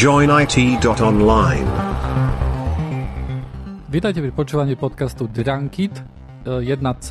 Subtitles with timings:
[0.00, 1.68] joinit.online.
[3.92, 5.92] Vítajte pri počúvaní podcastu Drunkit
[6.48, 7.08] 1C.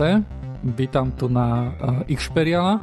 [0.73, 2.81] Vítam tu na uh, Xperiala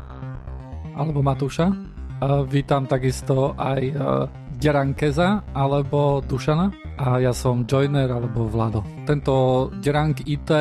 [0.95, 1.74] alebo Matúša.
[2.22, 6.71] Uh, vítam takisto aj uh, Derankeza alebo Dušana
[7.03, 8.86] a ja som Joiner alebo Vlado.
[9.10, 10.54] Tento Derank IT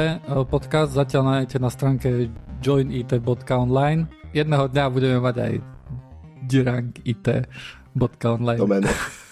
[0.50, 2.34] podcast zatiaľ nájdete na stránke
[2.66, 4.10] joinit.online.
[4.34, 5.54] Jedného dňa budeme mať aj
[6.50, 8.58] derankit.online.
[8.58, 8.90] Domen.
[8.90, 8.90] to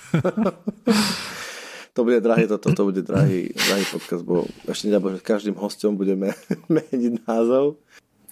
[2.03, 6.35] bude drahý, toto to bude drahý, drahý podcast, bo ešte nedá že každým hostom budeme
[6.73, 7.79] meniť názov.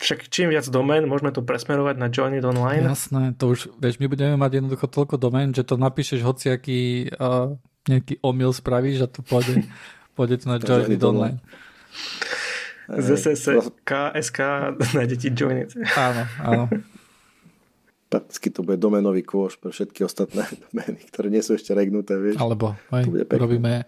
[0.01, 2.89] Však čím viac domén, môžeme to presmerovať na Join It Online.
[2.89, 7.53] Jasné, to už, vieš, my budeme mať jednoducho toľko domén, že to napíšeš hociaký uh,
[7.85, 9.61] nejaký omyl spravíš a to pôjde,
[10.17, 11.37] pôjde to na Join It Online.
[12.91, 14.39] ZSS, KSK
[14.97, 15.77] na deti Join It.
[15.93, 16.65] Áno, áno
[18.11, 22.35] prakticky to bude domenový kôš pre všetky ostatné domény, ktoré nie sú ešte regnuté, vieš.
[22.43, 23.87] Alebo hej, urobíme,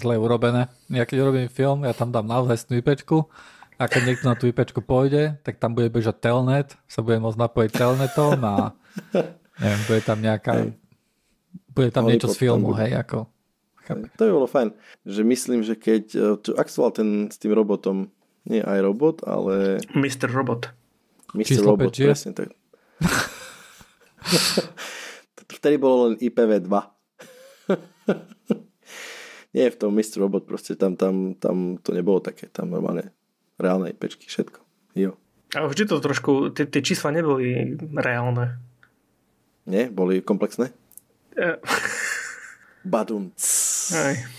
[0.00, 0.72] zle urobené.
[0.88, 3.28] Ja keď robím film, ja tam dám naozaj IPčku
[3.76, 7.36] a keď niekto na tú IP pôjde, tak tam bude bežať telnet, sa bude môcť
[7.36, 8.72] napojiť telnetom a
[9.60, 10.52] neviem, bude tam nejaká
[11.76, 13.28] bude tam niečo z filmu, hej, ako
[14.16, 14.72] To by bolo fajn,
[15.04, 16.04] že myslím, že keď
[16.40, 18.08] čo, ak ten s tým robotom,
[18.46, 19.82] nie aj robot, ale...
[19.92, 20.30] Mr.
[20.30, 20.70] Robot.
[21.34, 21.46] Mr.
[21.52, 22.48] Číslo Robot, 5, presne tak.
[25.58, 26.70] Vtedy bolo len IPv2.
[29.56, 30.22] nie v tom Mr.
[30.22, 33.12] Robot, proste tam, tam, tam to nebolo také, tam normálne
[33.56, 34.60] reálnej pečky, všetko.
[34.96, 35.16] Jo.
[35.54, 38.60] A vždy to trošku, tie, tie čísla neboli reálne.
[39.66, 39.88] Nie?
[39.92, 40.72] Boli komplexné?
[41.36, 41.60] Uh.
[42.86, 43.34] Badum.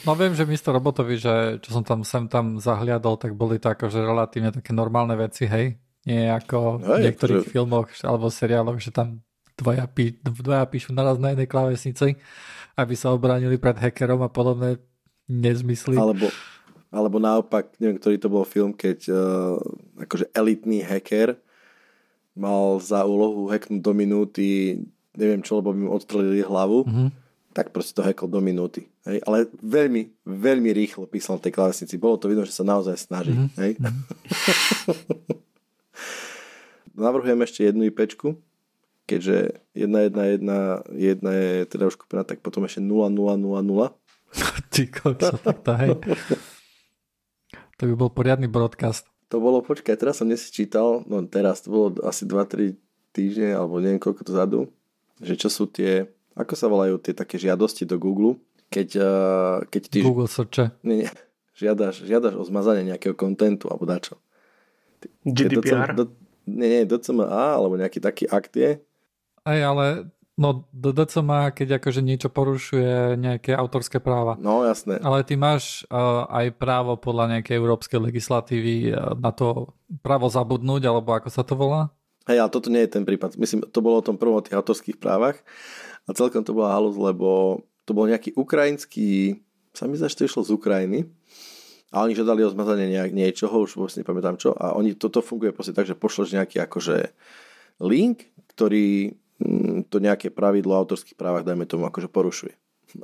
[0.07, 3.69] No viem, že místo robotovi, že čo som tam sem tam zahliadol, tak boli to
[3.69, 5.75] akože relatívne také normálne veci, hej?
[6.07, 7.51] Nie ako v niektorých to...
[7.51, 9.19] filmoch alebo seriáloch, že tam
[9.59, 12.15] dvaja, pí, dvaja píšu naraz na jednej klávesnici,
[12.79, 14.79] aby sa obránili pred hackerom a podobné
[15.27, 15.99] nezmysly.
[15.99, 16.31] Alebo,
[16.87, 19.59] alebo naopak, neviem, ktorý to bol film, keď uh,
[19.99, 21.35] akože elitný hacker
[22.37, 24.47] mal za úlohu hacknúť do minúty,
[25.17, 27.09] neviem čo, lebo by mu odstrelili hlavu, mm-hmm.
[27.51, 28.85] tak proste to hackol do minúty.
[29.09, 29.25] Hej?
[29.25, 31.97] Ale veľmi, veľmi rýchlo písal v tej klávesnici.
[31.97, 33.33] Bolo to vidno, že sa naozaj snaží.
[33.33, 33.57] Mm-hmm.
[33.57, 33.71] Hej?
[33.81, 34.03] Mm-hmm.
[37.03, 38.37] Navrhujem ešte jednu IPčku,
[39.09, 40.57] keďže jedna, jedna, jedna,
[40.93, 43.91] jedna je teda už kúpená, tak potom ešte 0, 0, 0, 0.
[44.73, 45.89] Ty kokso, tak to hej.
[47.77, 49.05] To by bol poriadny broadcast.
[49.29, 52.73] To bolo, počkaj, teraz som dnes čítal, no teraz to bolo asi 2-3
[53.11, 54.59] týždne, alebo neviem koľko to zadu,
[55.19, 58.39] že čo sú tie, ako sa volajú tie také žiadosti do Google,
[58.71, 59.99] keď, uh, keď ty...
[60.01, 60.73] Google searche.
[60.81, 61.09] Nie, nie,
[61.53, 64.17] žiadaš, žiadaš o zmazanie nejakého kontentu, alebo dačo.
[65.27, 65.93] GDPR?
[65.93, 66.09] Do,
[66.47, 68.79] nie, nie, DCMA, alebo nejaký taký akt je.
[69.43, 74.37] Aj, ale No, DDC má, keď akože niečo porušuje nejaké autorské práva.
[74.37, 75.01] No, jasné.
[75.01, 79.73] Ale ty máš uh, aj právo podľa nejakej európskej legislatívy uh, na to
[80.05, 81.89] právo zabudnúť, alebo ako sa to volá?
[82.29, 83.33] Hej, ale toto nie je ten prípad.
[83.41, 85.41] Myslím, to bolo o tom prvom o tých autorských právach
[86.05, 89.41] a celkom to bola halus, lebo to bol nejaký ukrajinský,
[89.73, 91.09] sa mi to išlo z Ukrajiny
[91.89, 95.55] a oni žiadali o zmazanie nejak, niečoho, už vôbec nepamätám čo a oni, toto funguje
[95.55, 97.15] proste tak, že pošleš nejaký akože
[97.79, 99.15] link, ktorý
[99.87, 102.53] to nejaké pravidlo o autorských právach, dajme tomu, akože porušuje.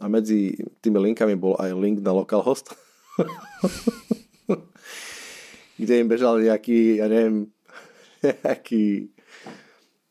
[0.02, 2.74] A medzi tými linkami bol aj link na localhost,
[5.82, 7.52] kde im bežal nejaký, ja neviem,
[8.44, 9.14] nejaký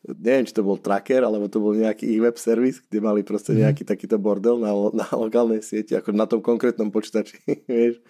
[0.03, 3.55] neviem, či to bol tracker, alebo to bol nejaký ich web servis, kde mali proste
[3.55, 3.59] mhm.
[3.67, 7.39] nejaký takýto bordel na, na lokálnej sieti, ako na tom konkrétnom počítači,
[7.71, 8.03] vieš.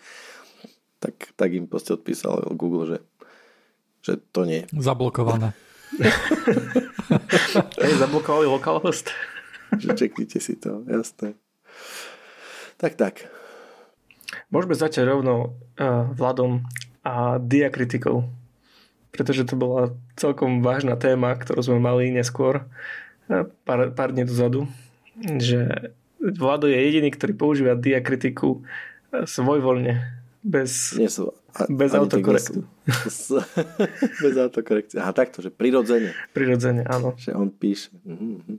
[0.98, 2.98] Tak, tak im proste odpísal Google, že,
[4.00, 4.64] že to nie.
[4.72, 5.52] Zablokované.
[7.84, 9.12] Hej, zablokovali localhost.
[9.80, 11.34] že čeknite si to, jasné.
[12.78, 13.14] Tak, tak.
[14.50, 16.66] Môžeme začať rovno uh, Vladom
[17.06, 18.26] a diakritikou.
[19.14, 24.66] Pretože to bola celkom vážna téma, ktorú sme mali neskôr, uh, pár, pár dní dozadu,
[25.38, 30.02] že Vlado je jediný, ktorý používa diakritiku uh, svojvoľne,
[30.44, 32.60] bez, Nie sú, a, bez ani autokorektu.
[34.26, 34.98] bez autokorekcie.
[34.98, 36.12] Aha, takto, že prirodzene.
[36.34, 37.14] Prirodzene, áno.
[37.18, 37.94] Že on píše.
[38.04, 38.58] Mhm.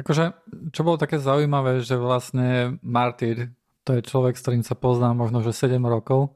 [0.00, 0.32] Akože,
[0.72, 3.52] čo bolo také zaujímavé, že vlastne Martyr,
[3.84, 6.32] to je človek, s ktorým sa poznám možno, že 7 rokov,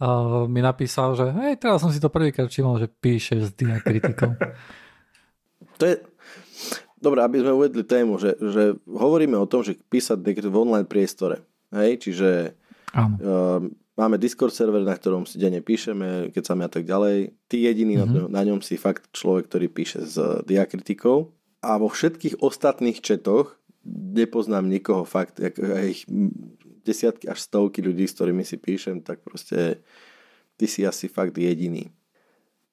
[0.00, 4.34] uh, mi napísal, že hej, teraz som si to prvýkrát všimol, že píše s diakritikou.
[5.74, 5.98] To je...
[7.02, 11.42] Dobre, aby sme uvedli tému, že, že hovoríme o tom, že písať v online priestore.
[11.74, 12.54] Hej, čiže
[12.94, 13.14] Áno.
[13.18, 13.60] uh,
[13.94, 17.34] máme Discord server, na ktorom si denne píšeme, keď sa a tak ďalej.
[17.46, 18.30] Ty jediný mm-hmm.
[18.30, 21.30] na, ňom si fakt človek, ktorý píše s diakritikou.
[21.64, 23.56] A vo všetkých ostatných četoch
[23.86, 25.56] nepoznám nikoho fakt, jak,
[25.88, 26.04] ich
[26.84, 29.80] desiatky až stovky ľudí, s ktorými si píšem, tak proste
[30.60, 31.88] ty si asi fakt jediný.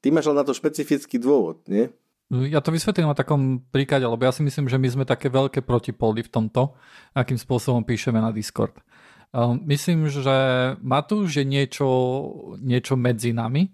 [0.03, 1.87] Ty máš ale na to špecifický dôvod, nie?
[2.31, 5.67] Ja to vysvetlím na takom príklade, lebo ja si myslím, že my sme také veľké
[5.67, 6.79] protipóly v tomto,
[7.11, 8.71] akým spôsobom píšeme na Discord.
[9.31, 10.35] Um, myslím, že
[10.83, 11.87] Matúš je niečo,
[12.59, 13.71] niečo medzi nami,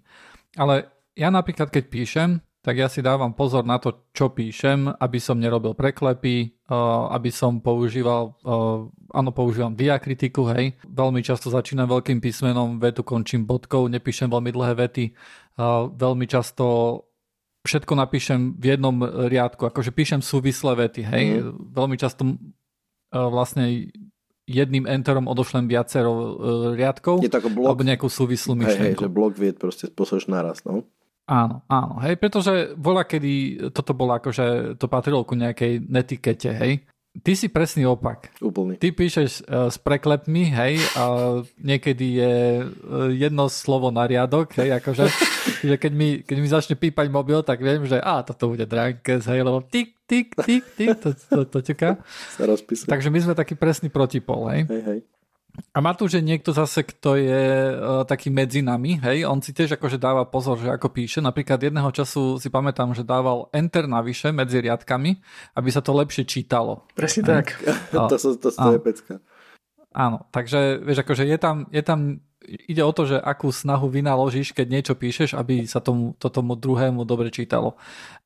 [0.54, 0.86] ale
[1.18, 2.30] ja napríklad, keď píšem,
[2.62, 7.30] tak ja si dávam pozor na to, čo píšem, aby som nerobil preklepy, uh, aby
[7.34, 10.78] som používal, uh, áno, používam diakritiku, hej.
[10.86, 15.04] Veľmi často začínam veľkým písmenom, vetu končím bodkou, nepíšem veľmi dlhé vety.
[15.98, 16.64] Veľmi často
[17.66, 21.24] všetko napíšem v jednom riadku, akože píšem súvislé vety, hej.
[21.42, 21.74] Mm.
[21.74, 22.38] Veľmi často
[23.10, 23.90] vlastne
[24.48, 26.40] jedným enterom odošlem viacero
[26.72, 29.02] riadkov, Je to ako blok, alebo nejakú súvislú hej, hej, myšlienku.
[29.04, 30.88] že blok vied proste pošleš naraz, no.
[31.28, 36.88] Áno, áno, hej, pretože bola kedy toto bolo akože, to patrilo ku nejakej netikete, hej.
[37.18, 38.30] Ty si presný opak.
[38.38, 38.78] Úplný.
[38.78, 41.02] Ty píšeš uh, s preklepmi, hej, a
[41.58, 45.04] niekedy je uh, jedno slovo na riadok, hej, akože,
[45.66, 49.26] že keď mi, keď mi začne pípať mobil, tak viem, že a toto bude Drankes,
[49.26, 51.98] hej, lebo tik, tik, tik, tik, to, to, to ťuká.
[52.38, 52.86] Sa rozpísať.
[52.86, 54.70] Takže my sme taký presný protipol, hej.
[54.70, 55.00] Hej, hej.
[55.74, 57.44] A má tu, že niekto zase, kto je
[57.74, 61.18] uh, taký medzi nami, hej, on si tiež akože dáva pozor, že ako píše.
[61.18, 65.18] Napríklad jedného času si pamätám, že dával enter navyše medzi riadkami,
[65.58, 66.86] aby sa to lepšie čítalo.
[66.94, 67.58] Presne tak.
[67.94, 69.14] to, to, to, to je pecka.
[69.94, 74.54] Áno, takže vieš, akože je tam, je tam, ide o to, že akú snahu vynaložíš,
[74.54, 77.74] keď niečo píšeš, aby sa tomu, to tomu druhému dobre čítalo.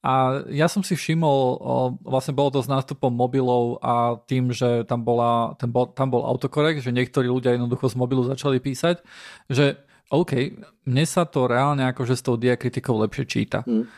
[0.05, 1.59] A ja som si všimol,
[2.05, 6.23] vlastne bolo to s nástupom mobilov a tým, že tam, bola, ten bol, tam bol
[6.29, 9.01] autokorekt, že niektorí ľudia jednoducho z mobilu začali písať,
[9.49, 9.81] že
[10.13, 13.65] OK, mne sa to reálne akože s tou diakritikou lepšie číta.
[13.65, 13.89] Mm.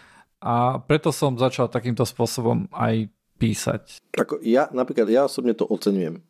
[0.45, 3.11] A preto som začal takýmto spôsobom aj
[3.41, 3.99] písať.
[4.15, 6.23] Ako ja, napríklad, ja osobne to oceňujem.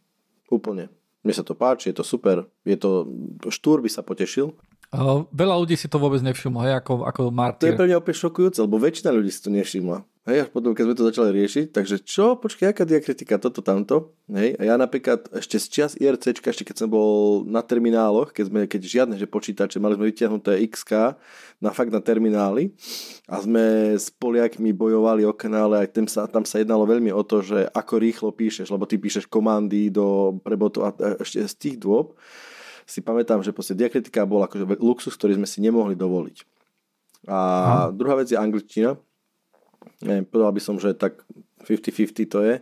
[0.49, 0.89] Úplne.
[1.25, 2.45] Mne sa to páči, je to super.
[2.69, 3.09] Je to,
[3.49, 4.53] štúr by sa potešil.
[4.95, 7.75] Uh, veľa ľudí si to vôbec nevšimlo, hej, ako, ako To je Martyr.
[7.75, 10.07] pre mňa opäť šokujúce, lebo väčšina ľudí si to nevšimla.
[10.25, 14.17] Hej, až potom, keď sme to začali riešiť, takže čo, počkaj, aká diakritika, toto, tamto.
[14.33, 18.45] Hej, a ja napríklad ešte z čas IRCčka, ešte keď som bol na termináloch, keď
[18.49, 21.21] sme, keď žiadne, že počítače, mali sme vyťahnuté XK
[21.61, 22.73] na fakt na terminály
[23.29, 27.21] a sme s Poliakmi bojovali o kanále, aj tam sa, tam sa jednalo veľmi o
[27.21, 31.55] to, že ako rýchlo píšeš, lebo ty píšeš komandy do prebotu a a ešte z
[31.61, 32.17] tých dôb
[32.89, 36.37] si pamätám, že proste diakritika bol akože luxus, ktorý sme si nemohli dovoliť.
[37.29, 37.85] A Aha.
[37.93, 38.97] druhá vec je angličtina.
[40.03, 41.25] Neviem, povedal by som, že tak
[41.65, 42.55] 50-50 to je.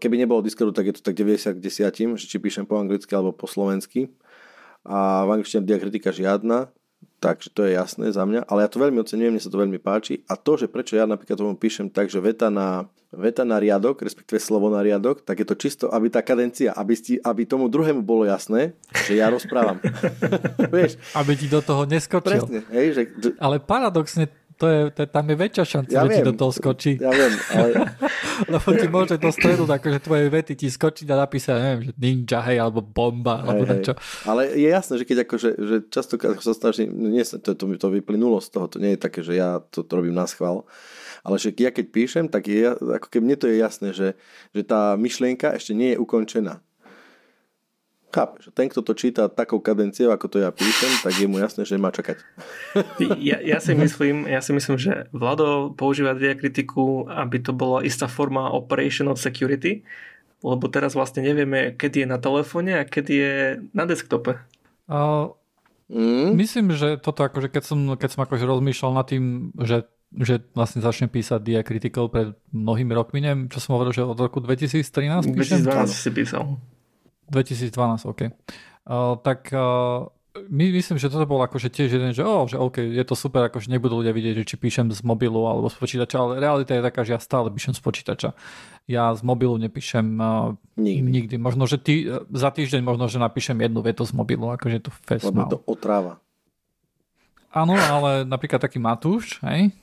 [0.00, 3.12] Keby nebolo Discordu, tak je to tak 90 k 10, že či píšem po anglicky
[3.12, 4.08] alebo po slovensky.
[4.88, 6.72] A v angličtine diakritika žiadna,
[7.20, 8.48] takže to je jasné za mňa.
[8.48, 10.24] Ale ja to veľmi oceňujem, mne sa to veľmi páči.
[10.24, 14.00] A to, že prečo ja napríklad tomu píšem tak, že veta na, veta na riadok,
[14.00, 17.68] respektíve slovo na riadok, tak je to čisto, aby tá kadencia, aby, sti, aby tomu
[17.68, 18.72] druhému bolo jasné,
[19.04, 19.76] že ja rozprávam.
[20.72, 22.40] Vieš, Aby ti do toho neskočil.
[22.40, 23.02] presne, hej, že
[23.36, 26.28] Ale paradoxne, to je, to, tam je väčšia šanca, Ja že ti viem.
[26.28, 26.92] do toho skočí.
[26.94, 27.68] ja viem, ale
[28.52, 32.40] Lebo ti môže do stredu, akože tvoje vety ti skočiť a napísať, neviem, že ninja,
[32.42, 33.74] hej, alebo bomba, alebo Hej, hej.
[33.74, 33.92] niečo.
[34.24, 37.88] Ale je jasné, že keď akože, že častokrát sa snažím, nie sa, to, to, to
[37.90, 40.64] vyplynulo z toho, to nie je také, že ja to, to robím na schvál,
[41.20, 44.08] ale že ja keď píšem, tak je, ako keby mne to je jasné, že,
[44.50, 46.64] že tá myšlienka ešte nie je ukončená.
[48.10, 51.62] Chápeš, ten, kto to číta takou kadenciou, ako to ja píšem, tak je mu jasné,
[51.62, 52.18] že má čakať.
[53.20, 58.10] Ja, ja, si myslím, ja si myslím, že Vlado používa diakritiku, aby to bola istá
[58.10, 59.82] forma operational security,
[60.42, 63.34] lebo teraz vlastne nevieme, kedy je na telefóne a kedy je
[63.74, 64.38] na desktope.
[64.90, 65.34] Uh,
[65.90, 66.38] Mm?
[66.38, 70.82] myslím, že toto akože keď som, keď som akože rozmýšľal nad tým, že že vlastne
[70.82, 74.82] začnem písať diakritikou pred mnohými rokmi, neviem, čo som hovoril, že od roku 2013
[75.38, 75.62] píšem.
[75.62, 76.58] 2012 si písal.
[77.30, 78.20] 2012, OK.
[78.90, 80.10] Uh, tak uh,
[80.50, 83.50] my, myslím, že toto bol akože tiež jeden, že, oh, že OK, je to super,
[83.50, 86.86] akože nebudú ľudia vidieť, že či píšem z mobilu alebo z počítača, ale realita je
[86.86, 88.30] taká, že ja stále píšem z počítača.
[88.86, 91.10] Ja z mobilu nepíšem uh, nikdy.
[91.10, 91.34] nikdy.
[91.38, 95.26] Možno, že tý, za týždeň možno, že napíšem jednu vetu z mobilu, akože to fest
[95.26, 96.22] Lebo to otráva.
[97.50, 99.74] Áno, ale napríklad taký Matúš, hej?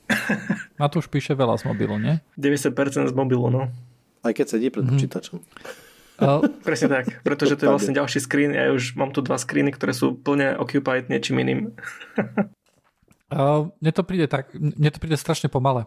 [0.79, 2.23] Matúš píše veľa z mobilu, nie?
[2.39, 3.67] 90% z mobilu, no.
[4.23, 4.91] Aj keď sedí pred mhm.
[4.95, 5.37] počítačom.
[6.17, 8.51] Uh, Presne tak, pretože to je vlastne ďalší screen.
[8.57, 11.59] Ja už mám tu dva screeny, ktoré sú plne occupied niečím iným.
[13.37, 15.85] uh, mne to príde tak, mne to príde strašne pomale.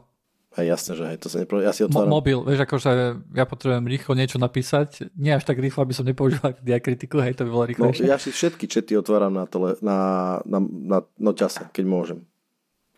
[0.51, 1.63] Aj jasné, že aj to sa nepro...
[1.63, 2.11] ja si otváram.
[2.11, 2.91] Mo- mobil, vieš, akože
[3.39, 7.47] ja potrebujem rýchlo niečo napísať, nie až tak rýchlo, aby som nepoužíval diakritiku, hej, to
[7.47, 8.03] by bolo rýchlejšie.
[8.03, 9.99] No, ja si všetky čety otváram na, tele, na,
[10.43, 12.19] na, na, na čase, keď môžem.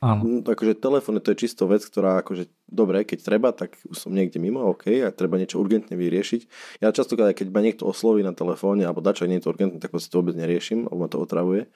[0.02, 0.26] Áno.
[0.26, 4.10] No, akože telefón to je čisto vec, ktorá akože dobre, keď treba, tak už som
[4.10, 6.40] niekde mimo, OK, a treba niečo urgentne vyriešiť.
[6.82, 9.94] Ja často, keď ma niekto osloví na telefóne alebo dačo, nie je to urgentné, tak
[10.02, 11.70] si to vôbec neriešim, lebo ma to otravuje.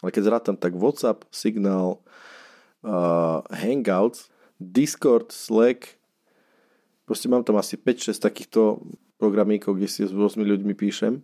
[0.00, 2.00] Ale keď zrátam, tak WhatsApp, Signal,
[2.80, 6.00] uh, Hangouts, Discord, Slack,
[7.04, 8.80] proste mám tam asi 5-6 takýchto
[9.20, 11.20] programíkov, kde si s rôznymi ľuďmi píšem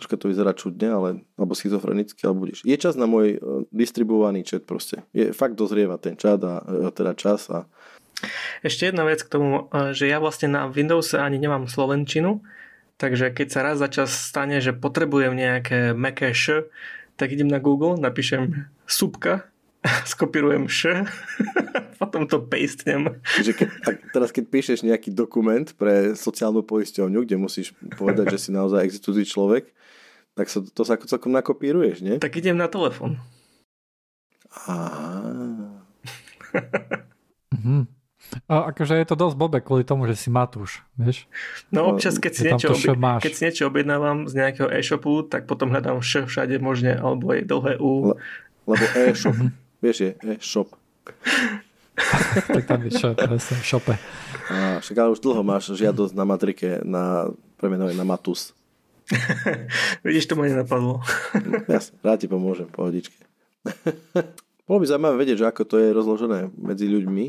[0.00, 2.64] troška to vyzerá čudne, ale, alebo schizofrenicky, alebo budeš.
[2.64, 5.04] Je čas na môj uh, distribuovaný chat proste.
[5.12, 7.68] Je, fakt dozrieva ten chat a uh, teda čas a
[8.60, 12.44] ešte jedna vec k tomu, e, že ja vlastne na Windowse ani nemám slovenčinu,
[13.00, 16.68] takže keď sa raz za čas stane, že potrebujem nejaké meké š,
[17.16, 19.48] tak idem na Google, napíšem subka,
[20.12, 21.08] skopírujem š,
[22.00, 23.20] potom to pastnem.
[23.36, 28.48] Čiže keď, a teraz keď píšeš nejaký dokument pre sociálnu poisťovňu, kde musíš povedať, že
[28.48, 29.68] si naozaj existujúci človek,
[30.32, 32.16] tak sa, to sa celkom nakopíruješ, nie?
[32.16, 33.20] Tak idem na telefon.
[37.52, 37.84] mhm.
[38.46, 41.26] A akože je to dosť blbé kvôli tomu, že si Matúš, vieš?
[41.74, 45.74] No občas, keď si, niečo, obi- keď si niečo objednávam z nejakého e-shopu, tak potom
[45.74, 48.14] hľadám š všade možne, alebo je dlhé U.
[48.14, 48.18] Le-
[48.70, 49.50] lebo e-shop, mhm.
[49.82, 50.78] vieš, je e-shop.
[52.54, 53.16] tak tam je shop,
[53.62, 53.94] šope.
[54.50, 57.30] A však ale už dlho máš žiadosť na matrike na
[57.60, 58.56] premenovanie na Matus.
[60.06, 61.02] Vidíš, to ma nenapadlo.
[61.72, 63.18] Jasne, rád ti pomôžem, pohodičke.
[64.64, 67.24] Bolo by zaujímavé vedieť, že ako to je rozložené medzi ľuďmi.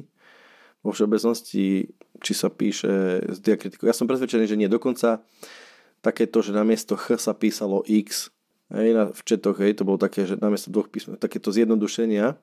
[0.81, 3.85] Vo všeobecnosti, či sa píše s diakritikou.
[3.85, 4.69] Ja som presvedčený, že nie.
[4.69, 5.21] Dokonca
[6.01, 8.33] takéto, že namiesto ch sa písalo x.
[8.73, 12.39] Hej, na, v četoch, hej, to bolo také, že namiesto dvoch písmen, takéto zjednodušenia,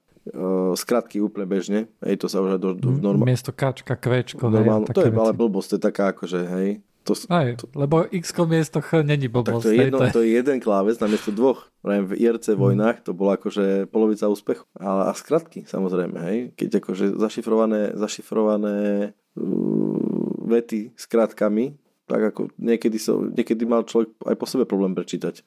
[0.76, 3.32] skratky úplne bežne, hej, to sa už do, do, v normálne.
[3.32, 6.68] Miesto kačka, kvečko, normálne, hej, to je ale blbosť, to je taká akože, hej,
[7.08, 9.48] to, Aj, to, lebo x miesto ch není blbosť.
[9.48, 11.72] Tak to je, jedno, to je jeden kláves namiesto dvoch.
[11.80, 12.60] Prajem, v IRC hmm.
[12.60, 14.68] vojnách to bola akože polovica úspechu.
[14.76, 16.38] Ale a skratky, samozrejme, hej.
[16.52, 18.78] Keď akože zašifrované, zašifrované
[19.16, 24.92] uh, vety s kratkami, tak ako niekedy, so, niekedy mal človek aj po sebe problém
[24.92, 25.40] prečítať.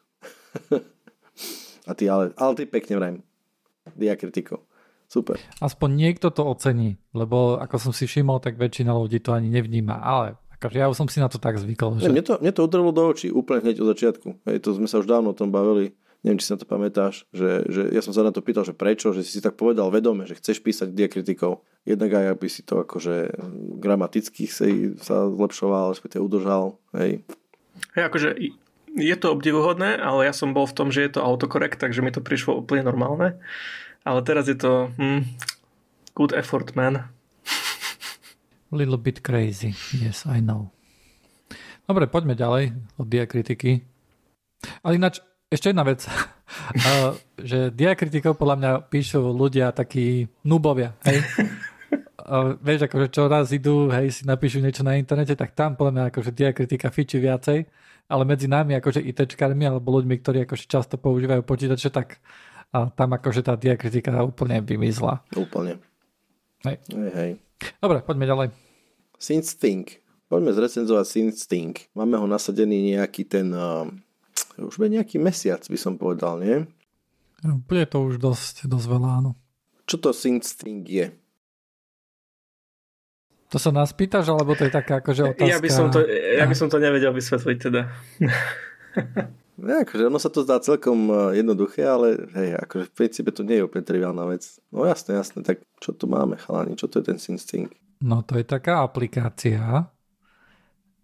[1.90, 3.18] a ty, ale, ale ty pekne vrajem.
[3.94, 4.66] Diakritiko.
[5.12, 5.36] Super.
[5.60, 10.00] Aspoň niekto to ocení, lebo ako som si všimol, tak väčšina ľudí to ani nevníma,
[10.00, 12.00] ale akože ja už som si na to tak zvykol.
[12.00, 12.16] Že...
[12.16, 14.48] Mne, to, mne to udrlo do očí úplne hneď od začiatku.
[14.48, 16.00] Hej, to sme sa už dávno o tom bavili.
[16.24, 18.78] Neviem, či si na to pamätáš, že, že ja som sa na to pýtal, že
[18.78, 21.66] prečo, že si si tak povedal vedome, že chceš písať diakritikou.
[21.84, 23.36] Jednak aj aby si to akože
[23.84, 26.80] gramaticky sa zlepšoval, respektíve udržal.
[26.96, 27.26] Hej.
[28.00, 28.30] Hej, akože
[28.96, 32.16] je to obdivuhodné, ale ja som bol v tom, že je to autokorekt, takže mi
[32.16, 33.42] to prišlo úplne normálne.
[34.02, 35.22] Ale teraz je to hm,
[36.18, 37.14] good effort, man.
[38.72, 40.72] Little bit crazy, yes, I know.
[41.86, 43.84] Dobre, poďme ďalej od diakritiky.
[44.82, 45.20] Ale ináč,
[45.52, 47.14] ešte jedna vec, uh,
[47.50, 51.20] že diakritikov podľa mňa píšu ľudia takí nubovia, hej?
[52.24, 55.92] Uh, vieš, akože čo raz idú, hej, si napíšu niečo na internete, tak tam podľa
[55.92, 57.68] mňa akože diakritika fičí viacej,
[58.08, 62.24] ale medzi nami akože ITčkármi alebo ľuďmi, ktorí akože často používajú počítače, tak
[62.72, 65.20] a tam akože tá diakritika úplne vymizla.
[65.36, 65.84] Úplne.
[66.64, 66.76] Hej.
[66.88, 67.32] Hej, hej.
[67.84, 68.48] Dobre, poďme ďalej.
[69.20, 70.00] Synthstink.
[70.32, 71.92] Poďme zrecenzovať Synthstink.
[71.92, 73.52] Máme ho nasadený nejaký ten...
[73.52, 73.92] Uh,
[74.56, 76.64] už bude nejaký mesiac, by som povedal, nie?
[77.44, 79.32] Bude to už dosť, dosť veľa, áno.
[79.84, 81.12] Čo to Synthstink je?
[83.52, 85.52] To sa nás pýtaš, alebo to je taká akože otázka?
[85.52, 87.82] Ja by som to, ja by som to nevedel vysvetliť teda.
[89.60, 93.44] Ja, akože ono sa to zdá celkom e, jednoduché, ale hej, akože v princípe to
[93.44, 94.58] nie je úplne triviálna vec.
[94.72, 97.70] No jasné, jasné, tak čo tu máme, chalani, čo to je ten SynSync?
[98.02, 99.92] No to je taká aplikácia,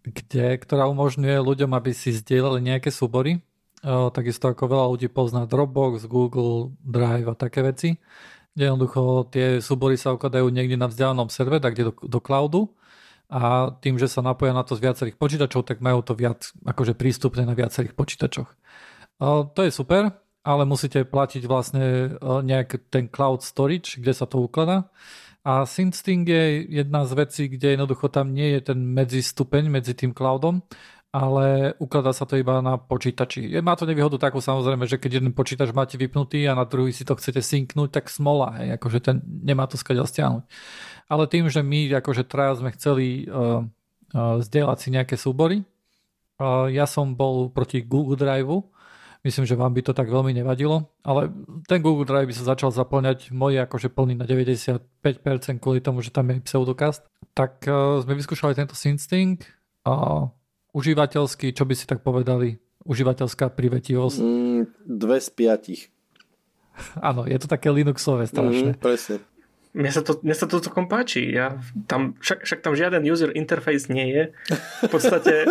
[0.02, 3.44] kde, ktorá umožňuje ľuďom, aby si zdieľali nejaké súbory.
[3.86, 8.02] O, takisto ako veľa ľudí pozná Dropbox, Google Drive a také veci.
[8.58, 12.74] Jednoducho tie súbory sa ukladajú niekde na vzdialenom servere, tak do, do cloudu
[13.28, 16.96] a tým, že sa napoja na to z viacerých počítačov, tak majú to viac akože
[16.96, 18.50] prístupné na viacerých počítačoch.
[19.52, 20.16] To je super,
[20.48, 24.88] ale musíte platiť vlastne nejak ten cloud storage, kde sa to ukladá.
[25.48, 30.12] A SynthSting je jedna z vecí, kde jednoducho tam nie je ten medzistupeň medzi tým
[30.12, 30.64] cloudom,
[31.12, 33.48] ale ukladá sa to iba na počítači.
[33.64, 37.08] Má to nevýhodu takú samozrejme, že keď jeden počítač máte vypnutý a na druhý si
[37.08, 40.44] to chcete synknúť, tak smola, hej, akože ten nemá to skadiaľ stiahnuť.
[41.08, 45.64] Ale tým, že my akože traja sme chceli uh, uh, zdieľať si nejaké súbory,
[46.44, 48.68] uh, ja som bol proti Google Driveu,
[49.26, 51.28] Myslím, že vám by to tak veľmi nevadilo, ale
[51.68, 54.80] ten Google Drive by sa začal zaplňať moje akože plný na 95%
[55.58, 57.04] kvôli tomu, že tam je pseudokast.
[57.34, 59.44] Tak uh, sme vyskúšali tento Synstinct
[59.84, 60.30] a
[60.78, 64.18] užívateľský, čo by si tak povedali, užívateľská privetivosť.
[64.22, 65.82] Mm, dve z piatich.
[67.02, 68.78] Áno, je to také Linuxové strašne.
[68.78, 69.18] Mm, presne.
[69.74, 71.26] Mne sa to, mne sa to celkom páči.
[71.34, 71.58] Ja,
[71.90, 74.24] tam, však, však tam žiaden user interface nie je.
[74.86, 75.34] V podstate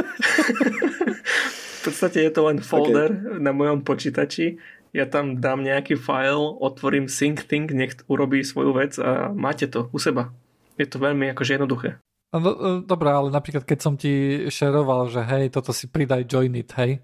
[1.87, 3.39] podstate je to len folder okay.
[3.39, 4.59] na mojom počítači.
[4.91, 9.99] Ja tam dám nejaký file, otvorím SyncThing, nech urobí svoju vec a máte to u
[10.03, 10.35] seba.
[10.75, 12.03] Je to veľmi akože jednoduché.
[12.35, 12.53] No, no
[12.83, 16.99] dobré, ale napríklad keď som ti šeroval, že hej, toto si pridaj joinit, hej,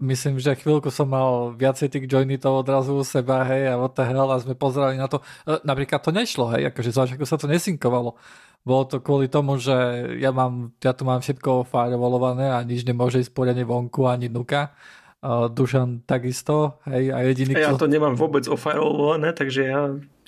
[0.00, 4.04] myslím, že chvíľku som mal viacej tých joinitov odrazu u seba, hej, a what the
[4.04, 5.20] hell, a sme pozerali na to.
[5.44, 8.16] E, napríklad to nešlo, hej, akože zvlášť ako sa to nesynkovalo.
[8.60, 9.72] Bolo to kvôli tomu, že
[10.20, 14.72] ja, mám, ja tu mám všetko firewallované a nič nemôže ísť poriadne vonku ani nuka.
[15.20, 17.52] Uh, Dušan takisto, hej, a jediný...
[17.52, 19.80] Ja to nemám vôbec ofirewallované, takže ja,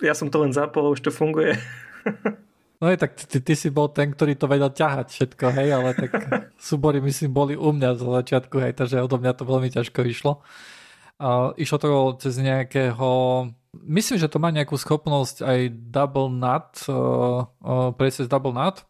[0.04, 1.56] ja som to len zapol, už to funguje.
[2.82, 5.94] No je, tak ty, ty si bol ten, ktorý to vedel ťahať všetko, hej, ale
[5.94, 6.10] tak
[6.58, 10.42] súbory myslím boli u mňa zo začiatku, hej, takže odo mňa to veľmi ťažko išlo.
[11.22, 15.58] Uh, išlo to cez nejakého Myslím, že to má nejakú schopnosť aj
[15.88, 18.84] double nut, uh, uh, prejsť cez double nut,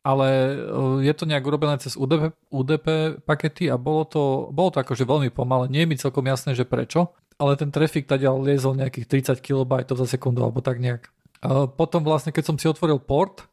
[0.00, 0.28] ale
[0.64, 5.04] uh, je to nejak urobené cez UDP, UDP pakety a bolo to, bolo to akože
[5.04, 5.68] veľmi pomalé.
[5.68, 9.84] Nie je mi celkom jasné, že prečo, ale ten trafik tady liezol nejakých 30 kB
[9.92, 11.12] za sekundu alebo tak nejak.
[11.44, 13.44] Uh, potom vlastne, keď som si otvoril port,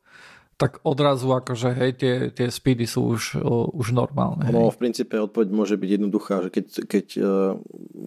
[0.61, 3.41] tak odrazu akože hej, tie, tie speedy sú už,
[3.73, 4.45] už normálne.
[4.53, 7.33] No v princípe odpoveď môže byť jednoduchá, že keď, keď, e,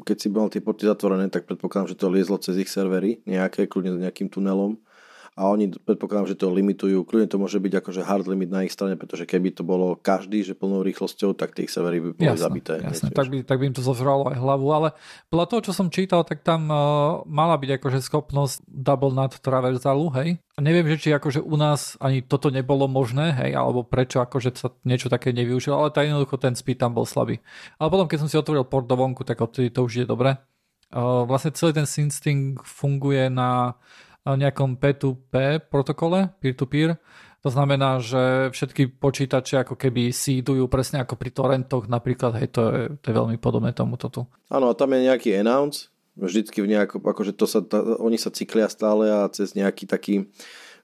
[0.07, 3.67] keď si mal tie porty zatvorené, tak predpokladám, že to liezlo cez ich servery nejaké,
[3.67, 4.79] kľudne nejakým tunelom
[5.35, 7.03] a oni predpokladám, že to limitujú.
[7.03, 10.47] Kľudne to môže byť akože hard limit na ich strane, pretože keby to bolo každý,
[10.47, 12.75] že plnou rýchlosťou, tak tie servery by boli jasné, zabité.
[12.79, 14.89] Jasné, tak by, tak by im to zozralo aj hlavu, ale
[15.35, 20.07] podľa toho, čo som čítal, tak tam uh, mala byť akože schopnosť double nut traversalu,
[20.23, 20.29] hej.
[20.55, 24.71] Neviem, že či akože u nás ani toto nebolo možné, hej, alebo prečo akože sa
[24.87, 27.43] niečo také nevyužilo, ale tak jednoducho ten speed tam bol slabý.
[27.83, 30.39] Ale potom, keď som si otvoril port do vonku, tak odtedy to už je dobré.
[30.95, 33.75] Uh, vlastne celý ten Synstinct funguje na
[34.25, 36.97] nejakom P2P protokole, peer-to-peer.
[37.45, 42.61] To znamená, že všetky počítače ako keby sídujú presne ako pri torrentoch napríklad, hej, to
[42.73, 44.25] je, to je veľmi podobné tomuto tu.
[44.49, 48.33] Áno, a tam je nejaký announce, vždycky v nejakom, akože to sa, ta, oni sa
[48.33, 50.25] cyklia stále a cez nejaký taký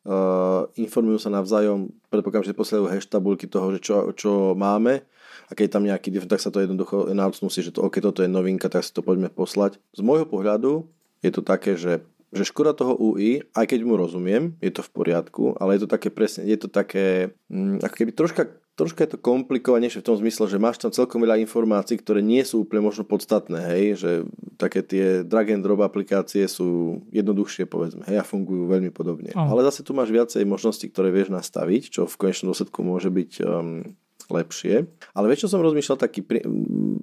[0.05, 5.01] uh, informujú sa navzájom, predpokladám, že posielajú hash tabulky toho, že čo, čo máme
[5.49, 8.21] a keď tam nejaký different, tak sa to jednoducho announce si, že to, ok, toto
[8.21, 9.81] je novinka, tak si to poďme poslať.
[9.97, 10.93] Z môjho pohľadu
[11.25, 14.91] je to také, že že škoda toho UI, aj keď mu rozumiem, je to v
[14.95, 18.43] poriadku, ale je to také presne, je to také, mm, ako keby troška,
[18.79, 22.47] troška je to komplikovanejšie v tom zmysle, že máš tam celkom veľa informácií, ktoré nie
[22.47, 24.11] sú úplne možno podstatné, hej, že
[24.57, 29.35] také tie drag and drop aplikácie sú jednoduchšie, povedzme, hej, a fungujú veľmi podobne.
[29.35, 29.51] Oh.
[29.51, 33.33] Ale zase tu máš viacej možností, ktoré vieš nastaviť, čo v konečnom dôsledku môže byť
[33.43, 33.85] um,
[34.31, 34.87] lepšie.
[35.13, 36.23] Ale vieš, čo som rozmýšľal taký,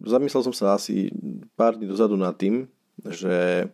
[0.07, 1.11] zamyslel som sa asi
[1.59, 2.71] pár dní dozadu nad tým,
[3.05, 3.67] že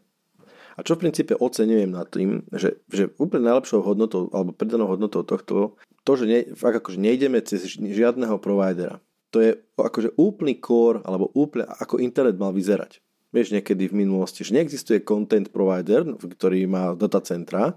[0.73, 5.21] a čo v princípe oceňujem nad tým, že, že úplne najlepšou hodnotou alebo pridanou hodnotou
[5.21, 8.97] tohto, to, že ne, fakt akože nejdeme cez žiadneho providera.
[9.33, 13.01] To je akože úplný core alebo úplne ako internet mal vyzerať.
[13.33, 17.73] Vieš, niekedy v minulosti, že neexistuje content provider, ktorý má datacentra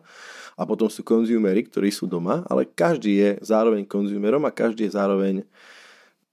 [0.53, 4.97] a potom sú konzumery, ktorí sú doma, ale každý je zároveň konzumerom a každý je
[4.97, 5.35] zároveň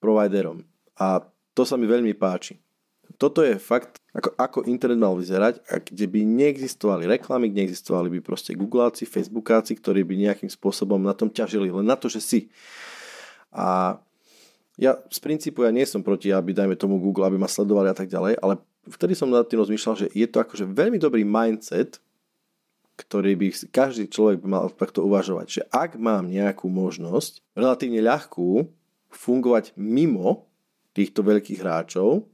[0.04, 0.68] providerom.
[1.00, 1.24] A
[1.56, 2.63] to sa mi veľmi páči
[3.18, 8.10] toto je fakt, ako, ako internet mal vyzerať a kde by neexistovali reklamy, kde neexistovali
[8.14, 12.22] by proste Googleáci, Facebookáci, ktorí by nejakým spôsobom na tom ťažili, len na to, že
[12.22, 12.40] si.
[13.54, 13.98] A
[14.78, 17.98] ja z princípu ja nie som proti, aby dajme tomu Google, aby ma sledovali a
[17.98, 18.58] tak ďalej, ale
[18.90, 22.02] vtedy som nad tým rozmýšľal, že je to akože veľmi dobrý mindset,
[22.98, 28.70] ktorý by každý človek by mal takto uvažovať, že ak mám nejakú možnosť, relatívne ľahkú,
[29.14, 30.50] fungovať mimo
[30.94, 32.26] týchto veľkých hráčov,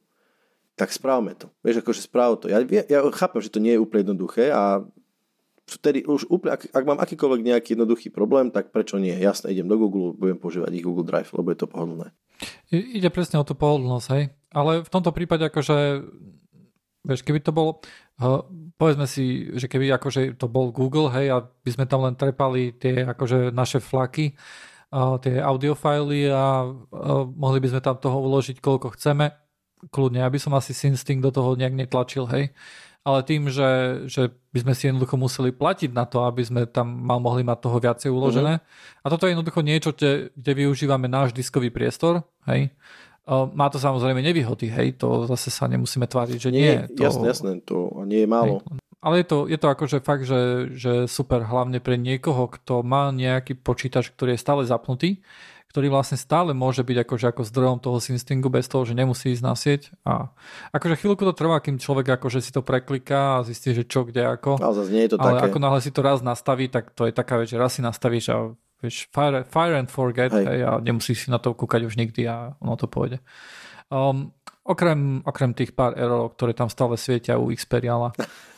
[0.80, 1.52] tak správme to.
[1.60, 2.48] Vieš, akože správ to.
[2.48, 4.88] Ja, ja chápem, že to nie je úplne jednoduché a
[5.68, 9.12] vtedy už úplne, ak, ak mám akýkoľvek nejaký jednoduchý problém, tak prečo nie?
[9.12, 12.16] Jasne, idem do Google, budem používať ich Google Drive, lebo je to pohodlné.
[12.72, 14.32] Ide presne o tú pohodlnosť, hej.
[14.56, 16.08] Ale v tomto prípade akože
[17.00, 17.80] Vieš, keby to bol,
[18.20, 18.44] uh,
[18.76, 22.76] povedzme si, že keby akože to bol Google, hej, a by sme tam len trepali
[22.76, 24.36] tie akože naše flaky,
[24.92, 29.32] uh, tie audiofily a uh, mohli by sme tam toho uložiť koľko chceme,
[29.88, 32.52] kľudne, aby som asi Synstinct do toho nejak netlačil, hej.
[33.08, 36.92] Ale tým, že, že by sme si jednoducho museli platiť na to, aby sme tam
[36.92, 38.60] mal, mohli mať toho viacej uložené.
[38.60, 39.04] Uh-huh.
[39.04, 42.76] A toto je jednoducho niečo, kde, kde využívame náš diskový priestor, hej.
[43.30, 46.66] Má to samozrejme nevýhody, hej, to zase sa nemusíme tváriť, že nie.
[46.66, 48.66] nie to, jasné, jasné, to nie je málo.
[48.66, 52.84] Hej, ale je to, je to akože fakt, že, že super, hlavne pre niekoho, kto
[52.84, 55.24] má nejaký počítač, ktorý je stále zapnutý,
[55.70, 59.44] ktorý vlastne stále môže byť akože ako zdrojom toho Synstingu bez toho, že nemusí ísť
[59.46, 59.94] na sieť.
[60.02, 60.34] A
[60.74, 64.26] akože chvíľku to trvá, kým človek akože si to prekliká a zistí, že čo, kde,
[64.26, 64.58] ako.
[64.58, 65.46] Ale zase nie je to Ale také.
[65.54, 68.34] ako náhle si to raz nastaví, tak to je taká vec, že raz si nastavíš
[68.34, 68.50] a
[68.82, 70.46] vieš, fire, fire and forget hej.
[70.50, 73.22] Hej, a nemusíš si na to kúkať už nikdy a ono to pôjde.
[73.94, 74.34] Um,
[74.66, 78.18] okrem, okrem tých pár errorov, ktoré tam stále svietia u Xperiala.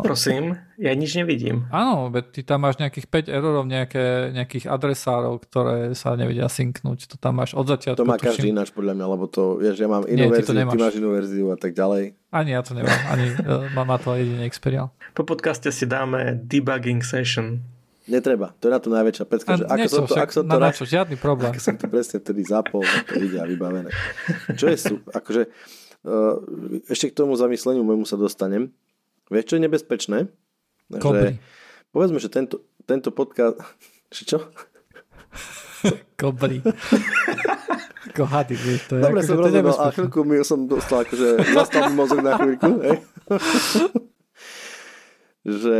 [0.00, 1.68] Prosím, ja nič nevidím.
[1.68, 7.12] Áno, ty tam máš nejakých 5 errorov, nejaké, nejakých adresárov, ktoré sa nevedia synknúť.
[7.12, 8.00] To tam máš od začiatku.
[8.00, 10.64] To má každý ináč podľa mňa, lebo to, vieš, ja mám inú Nie, verziu, ty,
[10.64, 12.16] ty máš inú verziu a tak ďalej.
[12.32, 14.88] Ani ja to nemám, ani uh, má, má to jedine Xperial.
[15.12, 17.60] Po podcaste si dáme debugging session
[18.08, 19.50] Netreba, to je na to najväčšia pecka.
[19.60, 21.52] Že ako som to, ak som to na, čo, žiadny problém.
[21.52, 23.92] Ak som to presne vtedy zapol, to vidia vybavené.
[24.56, 25.44] Čo je sú, akože
[26.08, 26.40] uh,
[26.88, 28.72] ešte k tomu zamysleniu môjmu sa dostanem.
[29.28, 30.18] Vieš, čo je nebezpečné?
[31.00, 31.36] Kobry.
[31.36, 33.60] Že, povedzme, že tento, tento podcast...
[34.16, 34.38] Že čo?
[36.16, 36.64] Kobry.
[38.08, 41.28] Ako hady, vieš, to je Dobre ako, som rozhodol a chvíľku mi som dostal akože
[41.52, 42.80] zastal mi mozog na chvíľku.
[42.80, 42.96] Hej.
[45.60, 45.78] že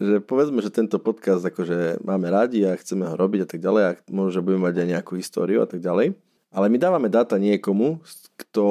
[0.00, 3.82] že povedzme, že tento podcast akože máme radi a chceme ho robiť a tak ďalej
[3.84, 6.16] a možno, že budeme mať aj nejakú históriu a tak ďalej.
[6.56, 8.00] Ale my dávame dáta niekomu,
[8.40, 8.64] kto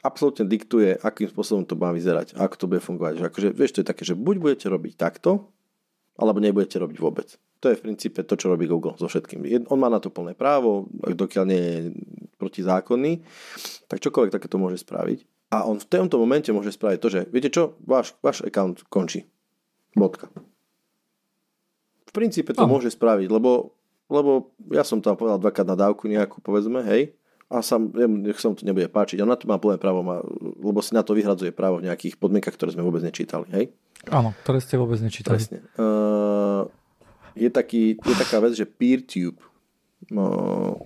[0.00, 3.12] absolútne diktuje, akým spôsobom to má vyzerať, ako to bude fungovať.
[3.18, 5.50] Že akože, vieš, to je také, že buď budete robiť takto,
[6.20, 7.28] alebo nebudete robiť vôbec.
[7.60, 9.44] To je v princípe to, čo robí Google so všetkým.
[9.68, 11.78] On má na to plné právo, dokiaľ nie je
[12.40, 13.20] protizákonný,
[13.88, 15.28] tak čokoľvek takéto môže spraviť.
[15.50, 19.26] A on v tomto momente môže spraviť to, že viete čo, váš, váš account končí.
[19.92, 20.30] Bodka.
[22.06, 22.78] V princípe to no.
[22.78, 23.74] môže spraviť, lebo,
[24.06, 27.12] lebo ja som tam povedal dvakrát na dávku nejakú, povedzme, hej,
[27.50, 27.90] a sam,
[28.22, 29.18] nech sa mu to nebude páčiť.
[29.20, 30.22] A na to má plné právo, má,
[30.62, 33.64] lebo si na to vyhradzuje právo v nejakých podmienkach, ktoré sme vôbec nečítali, hej?
[34.06, 35.34] Áno, ktoré ste vôbec nečítali.
[35.34, 35.66] Presne.
[35.74, 36.70] Uh,
[37.34, 39.42] je, taký, je taká vec, že PeerTube,
[40.14, 40.78] uh,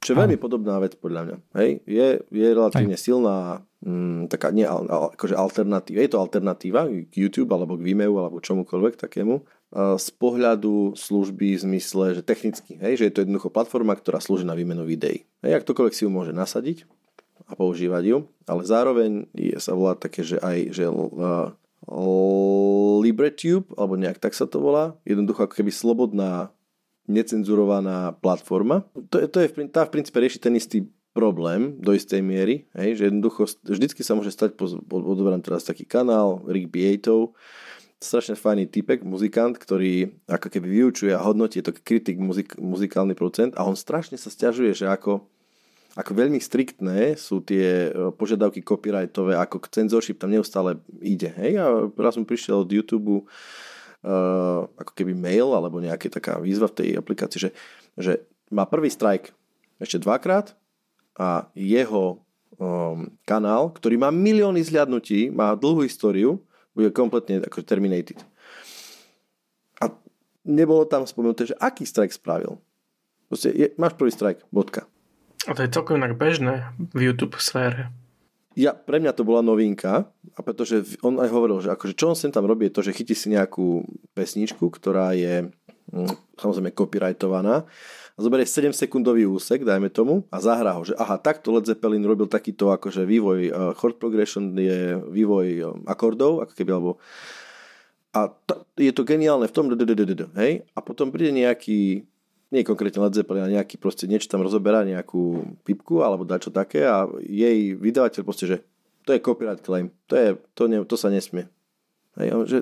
[0.00, 1.70] čo je veľmi podobná vec podľa mňa, hej?
[1.84, 3.04] Je, je relatívne Aj.
[3.04, 3.36] silná,
[3.84, 8.96] mm, taká nie, akože alternatíva, je to alternatíva k YouTube alebo k Vimeo alebo čomukoľvek
[8.96, 9.44] takému,
[9.76, 14.42] z pohľadu služby v zmysle, že technicky, hej, že je to jednoducho platforma, ktorá slúži
[14.42, 15.28] na výmenu videí.
[15.46, 16.88] Hej, ak ktokoľvek si ju môže nasadiť
[17.46, 18.18] a používať ju,
[18.50, 21.54] ale zároveň je, sa volá také, že aj že uh,
[23.04, 26.50] LibreTube, alebo nejak tak sa to volá, jednoducho ako keby slobodná,
[27.10, 28.86] necenzurovaná platforma.
[29.10, 33.10] To, to je, tá v princípe rieši ten istý problém do istej miery, hej, že
[33.10, 34.54] jednoducho vždycky sa môže stať,
[34.86, 37.34] odoberám teraz taký kanál Rick Beatov,
[38.00, 43.12] strašne fajný typek, muzikant, ktorý ako keby vyučuje a hodnotí, je to kritik, muzik, muzikálny
[43.12, 45.20] producent a on strašne sa stiažuje, že ako,
[45.98, 51.28] ako veľmi striktné sú tie e, požiadavky copyrightové, ako censorship tam neustále ide.
[51.36, 51.60] Hej?
[51.60, 53.28] A raz som prišiel od YouTube
[54.80, 57.50] ako keby mail alebo nejaká taká výzva v tej aplikácii, že,
[58.00, 58.12] že
[58.48, 59.36] má prvý strike
[59.76, 60.56] ešte dvakrát
[61.16, 62.24] a jeho
[62.56, 66.40] um, kanál, ktorý má milióny zhľadnutí, má dlhú históriu,
[66.72, 68.20] bude kompletne ako terminated.
[69.80, 69.92] A
[70.48, 72.56] nebolo tam spomenuté, že aký strike spravil.
[73.28, 74.88] Proste je, máš prvý strike, bodka.
[75.48, 77.88] A to je celkom inak bežné v YouTube sfére.
[78.58, 82.18] Ja, pre mňa to bola novinka, a pretože on aj hovoril, že akože čo on
[82.18, 83.86] sem tam robí, je to, že chytí si nejakú
[84.18, 85.54] pesničku, ktorá je
[85.94, 87.62] hm, samozrejme copyrightovaná
[88.14, 92.02] a zoberie 7 sekundový úsek, dajme tomu, a zahrá ho, že aha, takto Led Zeppelin
[92.02, 96.98] robil takýto akože vývoj, uh, chord progression je vývoj um, akordov, ako keby, alebo
[98.10, 99.70] a to, je to geniálne v tom,
[100.34, 102.02] hej, a potom príde nejaký,
[102.50, 106.82] nie konkrétne Led Zeppelin, ale nejaký proste niečo tam rozoberá, nejakú pipku alebo dačo také
[106.82, 108.56] a jej vydavateľ proste, že
[109.06, 111.46] to je copyright claim, to, je, to, ne, to sa nesmie.
[112.18, 112.58] Hej, že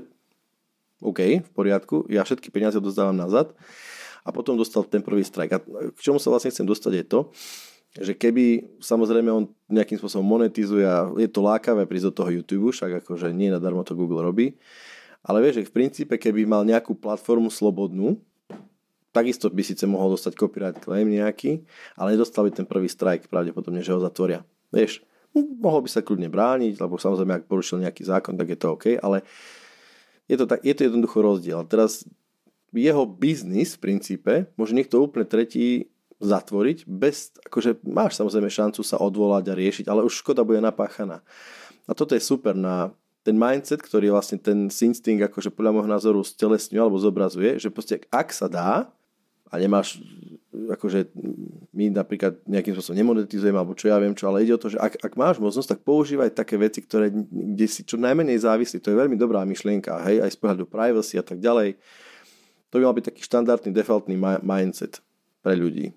[1.00, 3.54] OK, v poriadku, ja všetky peniaze dostávam nazad,
[4.26, 5.56] a potom dostal ten prvý strike.
[5.56, 7.20] A k čomu sa vlastne chcem dostať je to,
[7.96, 12.68] že keby samozrejme on nejakým spôsobom monetizuje a je to lákavé prísť do toho YouTube,
[12.76, 14.60] však akože nie nadarmo to Google robí,
[15.24, 18.20] ale vieš, že v princípe, keby mal nejakú platformu slobodnú,
[19.18, 21.66] takisto by síce mohol dostať copyright claim nejaký,
[21.98, 24.46] ale nedostal by ten prvý strike pravdepodobne, že ho zatvoria.
[24.70, 25.02] Vieš,
[25.34, 28.86] mohol by sa kľudne brániť, lebo samozrejme, ak porušil nejaký zákon, tak je to OK,
[29.02, 29.26] ale
[30.30, 31.66] je to, tak, je to jednoducho rozdiel.
[31.66, 32.06] Teraz
[32.70, 38.98] jeho biznis v princípe môže niekto úplne tretí zatvoriť bez, akože máš samozrejme šancu sa
[38.98, 41.22] odvolať a riešiť, ale už škoda bude napáchaná.
[41.88, 46.20] A toto je super na ten mindset, ktorý vlastne ten instinct akože podľa môjho názoru
[46.24, 48.88] stelesňuje alebo zobrazuje, že proste ak sa dá
[49.48, 50.00] a nemáš
[50.48, 51.12] akože
[51.76, 54.80] my napríklad nejakým spôsobom nemonetizujeme alebo čo ja viem čo, ale ide o to, že
[54.80, 58.80] ak, ak máš možnosť, tak používaj také veci, ktoré, kde si čo najmenej závislí.
[58.82, 61.78] To je veľmi dobrá myšlienka, hej, aj z pohľadu privacy a tak ďalej.
[62.72, 65.00] To by mal byť taký štandardný, defaultný mindset
[65.40, 65.94] pre ľudí.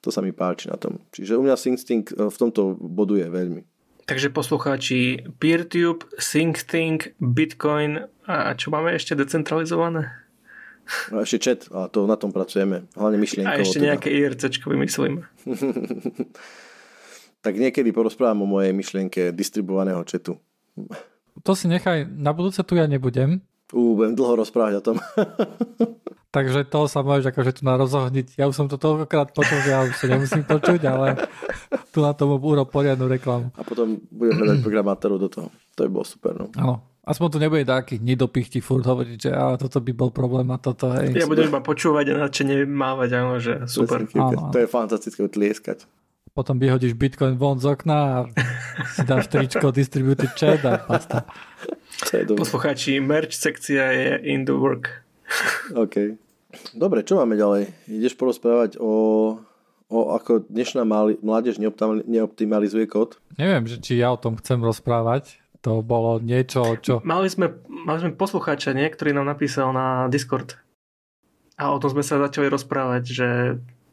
[0.00, 1.02] To sa mi páči na tom.
[1.12, 3.62] Čiže u mňa SyncThink e, v tomto boduje veľmi.
[4.08, 10.19] Takže poslucháči PeerTube, SyncThink, Bitcoin a čo máme ešte decentralizované?
[11.14, 12.90] A ešte chat, a to na tom pracujeme.
[12.98, 13.54] Hlavne myšlienkovo.
[13.54, 13.86] A ešte teda.
[13.94, 15.20] nejaké IRCčko vymyslíme.
[17.44, 20.36] tak niekedy porozprávam o mojej myšlienke distribuovaného chatu.
[21.40, 23.40] To si nechaj, na budúce tu ja nebudem.
[23.70, 24.96] Ú, budem dlho rozprávať o tom.
[26.34, 28.38] Takže to sa môžeš akože tu na rozohniť.
[28.38, 31.26] Ja už som to toľkokrát počul, že ja už sa nemusím počuť, ale
[31.90, 33.50] tu na tom urob poriadnu reklamu.
[33.58, 35.48] A potom budem hľadať programátorov do toho.
[35.74, 36.46] To by bolo super, no.
[36.54, 36.89] Áno.
[37.00, 40.92] Aspoň tu nebude taký nedopichti furt hovoriť, že a toto by bol problém a toto,
[40.92, 41.16] hej.
[41.16, 44.04] Ja budem iba počúvať a nadšene mávať, áno, že super.
[44.12, 44.52] Áno, áno.
[44.52, 45.88] To je fantastické tlieskať.
[46.36, 48.16] Potom vyhodíš Bitcoin von z okna a
[48.94, 51.24] si dáš tričko distributed chat a basta.
[52.36, 55.02] Poslucháči, merch sekcia je in the work.
[55.72, 56.20] OK.
[56.76, 57.72] Dobre, čo máme ďalej?
[57.88, 58.92] Ideš porozprávať o,
[59.88, 60.84] o ako dnešná
[61.22, 61.56] mládež
[62.06, 63.16] neoptimalizuje kód?
[63.40, 65.39] Neviem, že či ja o tom chcem rozprávať.
[65.60, 67.04] To bolo niečo, čo...
[67.04, 68.88] Mali sme, mali sme poslucháča, nie?
[68.88, 70.56] ktorý nám napísal na Discord.
[71.60, 73.28] A o tom sme sa začali rozprávať, že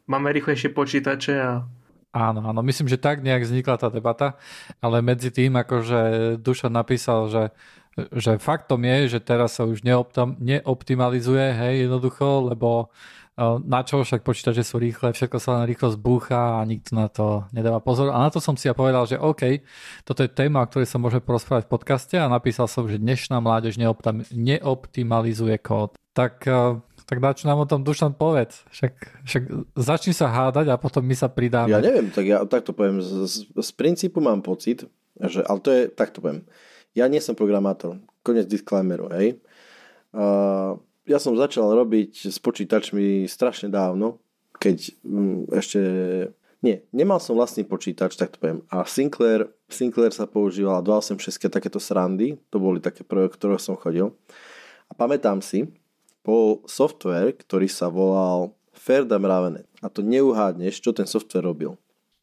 [0.08, 1.51] máme rýchlejšie počítače a
[2.15, 4.39] Áno, áno, myslím, že tak nejak vznikla tá debata,
[4.82, 5.99] ale medzi tým, akože
[6.41, 7.43] Duša napísal, že,
[8.15, 9.86] že faktom je, že teraz sa už
[10.39, 12.89] neoptimalizuje, hej, jednoducho, lebo
[13.38, 17.45] na čo však počítače sú rýchle, všetko sa len rýchlo zbúcha a nikto na to
[17.54, 18.10] nedáva pozor.
[18.10, 19.62] A na to som si ja povedal, že OK,
[20.02, 23.38] toto je téma, o ktorej sa môže porozprávať v podcaste a napísal som, že dnešná
[23.38, 23.78] mládež
[24.34, 25.93] neoptimalizuje kód.
[26.17, 26.50] Tak,
[27.06, 28.65] tak na čo nám o tom Dušan povedz.
[28.73, 28.93] Však,
[29.30, 29.43] však
[29.78, 31.69] začni sa hádať a potom my sa pridáme.
[31.69, 33.06] Ja neviem, tak ja takto poviem.
[33.06, 34.89] Z, z princípu mám pocit,
[35.21, 36.41] že, ale to je, takto poviem.
[36.97, 38.02] Ja nie som programátor.
[38.26, 39.38] Konec disclaimeru, hej.
[40.10, 44.20] Uh, ja som začal robiť s počítačmi strašne dávno,
[44.60, 45.80] keď mm, ešte...
[46.58, 48.65] Nie, nemal som vlastný počítač, tak to poviem.
[48.74, 54.12] A Sinclair, Sinclair sa používal 286 takéto srandy, to boli také projekt, ktoré som chodil.
[54.89, 55.70] A pamätám si,
[56.26, 59.70] bol software, ktorý sa volal Ferdam Ravenet.
[59.80, 61.78] A to neuhádneš, čo ten software robil.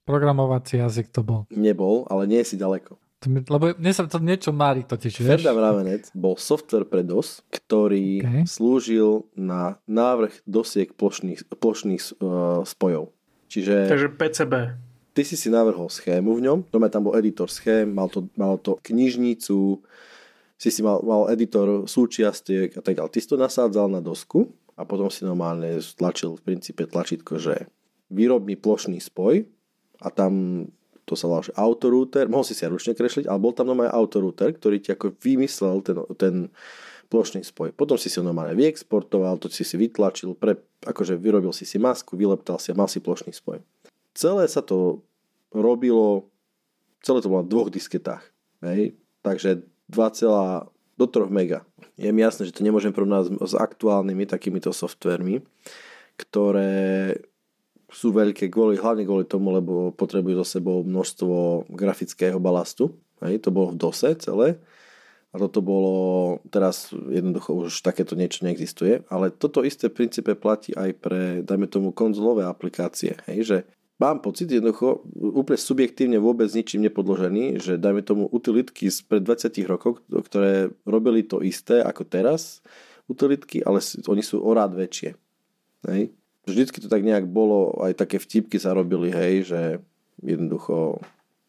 [0.04, 1.48] Programovací jazyk to bol.
[1.48, 3.00] Nebol, ale nie si ďaleko.
[3.26, 5.40] Lebo mne sa to niečo mári totiž, vieš?
[5.40, 8.42] Ferdam Ravenet bol software pre DOS, ktorý okay.
[8.44, 13.10] slúžil na návrh dosiek plošných, plošných uh, spojov.
[13.48, 13.88] Čiže...
[13.88, 14.54] Takže PCB.
[15.14, 18.58] Ty si si navrhol schému v ňom, doma tam bol editor schém, mal to, mal
[18.58, 19.78] to knižnicu,
[20.58, 23.12] si si mal, mal editor súčiastiek a tak ďalej.
[23.14, 27.70] Ty si to nasádzal na dosku a potom si normálne tlačil v princípe tlačítko, že
[28.10, 29.46] vyrob mi plošný spoj
[30.02, 30.66] a tam
[31.04, 34.56] to sa volá, že autorouter, mohol si si ručne kresliť, ale bol tam normálne autorouter,
[34.56, 36.34] ktorý ti ako vymyslel ten, ten
[37.12, 37.76] plošný spoj.
[37.76, 41.76] Potom si si ho normálne vyexportoval, to si si vytlačil, pre, akože vyrobil si si
[41.76, 43.60] masku, vyleptal si a mal si plošný spoj.
[44.16, 45.04] Celé sa to
[45.52, 46.26] robilo,
[47.04, 48.24] celé to bolo na dvoch disketách.
[48.64, 48.96] Hej?
[49.20, 49.62] Takže
[49.92, 51.62] 2, do 3 mega.
[51.94, 55.42] Je mi jasné, že to nemôžem porovnať s aktuálnymi takýmito softvermi,
[56.18, 57.14] ktoré
[57.94, 62.90] sú veľké kvôli, hlavne kvôli tomu, lebo potrebujú so sebou množstvo grafického balastu.
[63.22, 64.58] Hej, to bolo v DOSe celé.
[65.34, 65.94] A toto bolo,
[66.50, 71.66] teraz jednoducho už takéto niečo neexistuje, ale toto isté v princípe platí aj pre, dajme
[71.66, 73.18] tomu, konzolové aplikácie.
[73.26, 73.56] Hej, že
[73.98, 79.54] mám pocit jednoducho, úplne subjektívne vôbec ničím nepodložený, že dajme tomu utilitky z pred 20
[79.66, 82.62] rokov, ktoré robili to isté ako teraz,
[83.10, 85.18] utilitky, ale oni sú o rád väčšie.
[85.90, 89.60] Hej vždycky to tak nejak bolo, aj také vtipky sa robili, hej, že
[90.20, 91.00] jednoducho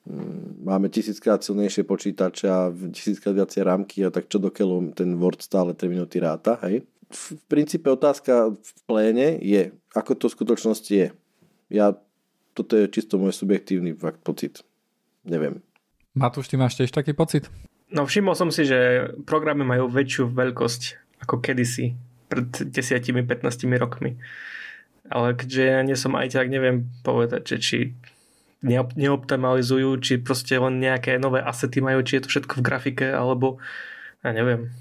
[0.07, 5.15] hm, máme tisíckrát silnejšie počítače a tisíckrát viacej rámky a tak čo do keľu ten
[5.19, 6.83] Word stále 3 minúty ráta, hej.
[7.05, 11.07] V princípe otázka v pléne je, ako to v skutočnosti je.
[11.69, 11.93] Ja,
[12.57, 14.65] toto je čisto môj subjektívny fakt pocit.
[15.21, 15.61] Neviem.
[16.17, 17.45] Matúš, ty máš tiež taký pocit?
[17.93, 20.81] No všimol som si, že programy majú väčšiu veľkosť
[21.21, 21.93] ako kedysi,
[22.27, 23.45] pred 10-15
[23.77, 24.17] rokmi.
[25.09, 27.79] Ale keďže ja nie som aj tak, neviem povedať, že či
[28.97, 33.61] neoptimalizujú, či proste len nejaké nové asety majú, či je to všetko v grafike, alebo
[34.25, 34.73] ja neviem.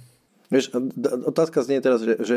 [0.48, 0.72] Vieš,
[1.28, 2.36] otázka znie teraz, že, že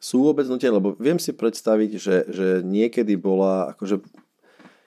[0.00, 4.00] sú vôbec nutené, lebo viem si predstaviť, že, že niekedy bola akože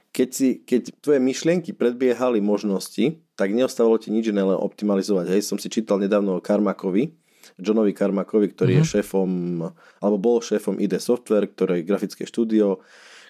[0.10, 5.38] keď, si, keď tvoje myšlienky predbiehali možnosti, tak neostávalo ti nič iné len optimalizovať.
[5.38, 7.14] Hej, som si čítal nedávno o Karmakovi,
[7.58, 8.86] Johnovi Karmakovi, ktorý mm-hmm.
[8.86, 8.94] je mhm.
[9.00, 9.30] šéfom,
[10.04, 12.84] alebo bol šéfom ID Software, ktoré je grafické štúdio,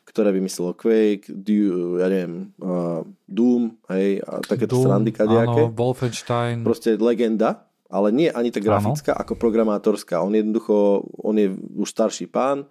[0.09, 5.69] ktoré vymyslelo Quake, du, ja neviem, uh, Doom, hej, a takéto srandy kadejaké.
[5.69, 6.65] Áno, Wolfenstein.
[6.65, 9.21] Proste legenda, ale nie ani tak grafická, áno.
[9.21, 10.17] ako programátorská.
[10.17, 12.65] On jednoducho, on je už starší pán,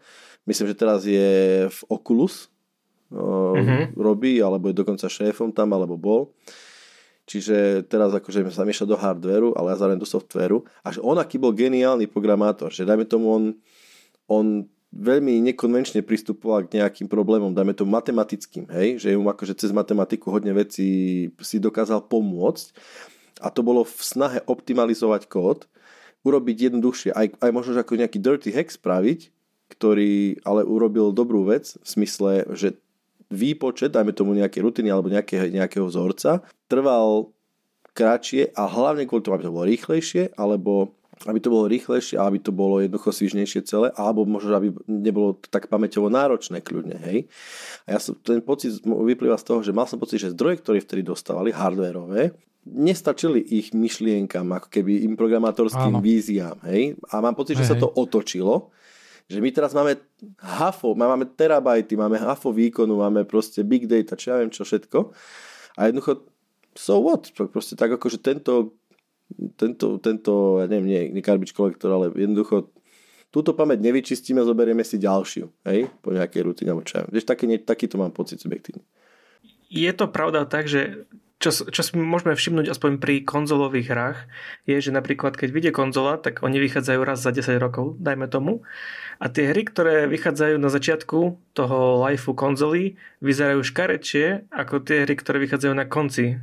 [0.51, 2.51] myslím, že teraz je v Oculus,
[3.15, 3.95] uh-huh.
[3.95, 6.35] robí, alebo je dokonca šéfom tam, alebo bol.
[7.29, 10.65] Čiže teraz akože sa mieša do hardveru, ale zároveň do softveru.
[10.81, 13.45] A že on aký bol geniálny programátor, že dajme tomu on,
[14.33, 14.47] on
[14.89, 20.33] veľmi nekonvenčne pristupoval k nejakým problémom, dajme tomu matematickým, hej, že mu akože cez matematiku
[20.33, 22.73] hodne vecí si dokázal pomôcť
[23.45, 25.69] a to bolo v snahe optimalizovať kód,
[26.25, 29.29] urobiť jednoduchšie, aj, aj možno ako nejaký dirty hack spraviť,
[29.69, 32.81] ktorý ale urobil dobrú vec v smysle, že
[33.29, 37.33] výpočet, dajme tomu nejaké rutiny alebo nejaké, nejakého vzorca, trval
[37.93, 40.95] kratšie a hlavne kvôli tomu, aby to bolo rýchlejšie, alebo
[41.27, 45.35] aby to bolo rýchlejšie a aby to bolo jednoducho svižnejšie celé, alebo možno, aby nebolo
[45.51, 47.27] tak pamäťovo náročné kľudne, hej.
[47.91, 50.79] A ja som, ten pocit vyplýva z toho, že mal som pocit, že zdroje, ktoré
[50.79, 52.39] vtedy dostávali, hardwareové,
[52.69, 56.05] nestačili ich myšlienkam, ako keby im programátorským Áno.
[56.05, 56.95] víziám, hej.
[57.11, 58.71] A mám pocit, hej, že sa to otočilo
[59.29, 60.01] že my teraz máme
[60.41, 65.13] hafo, máme terabajty, máme hafo výkonu, máme proste big data, čo ja viem čo všetko.
[65.77, 66.25] A jednoducho,
[66.73, 67.29] so what?
[67.53, 68.73] Proste tak ako, že tento,
[69.61, 72.73] tento, tento ja neviem, nie, nie garbage collector, ale jednoducho
[73.29, 77.21] túto pamäť nevyčistíme, zoberieme si ďalšiu, hej, po nejakej rutine, alebo čo ja viem.
[77.21, 78.81] Vieš, taký, taký to mám pocit subjektívny.
[79.69, 81.05] Je to pravda tak, že
[81.39, 84.19] čo, čo si môžeme všimnúť aspoň pri konzolových hrách,
[84.67, 88.67] je, že napríklad keď vyjde konzola, tak oni vychádzajú raz za 10 rokov, dajme tomu.
[89.23, 91.19] A tie hry, ktoré vychádzajú na začiatku
[91.55, 96.43] toho lifeu konzoly, vyzerajú škarečie ako tie hry, ktoré vychádzajú na konci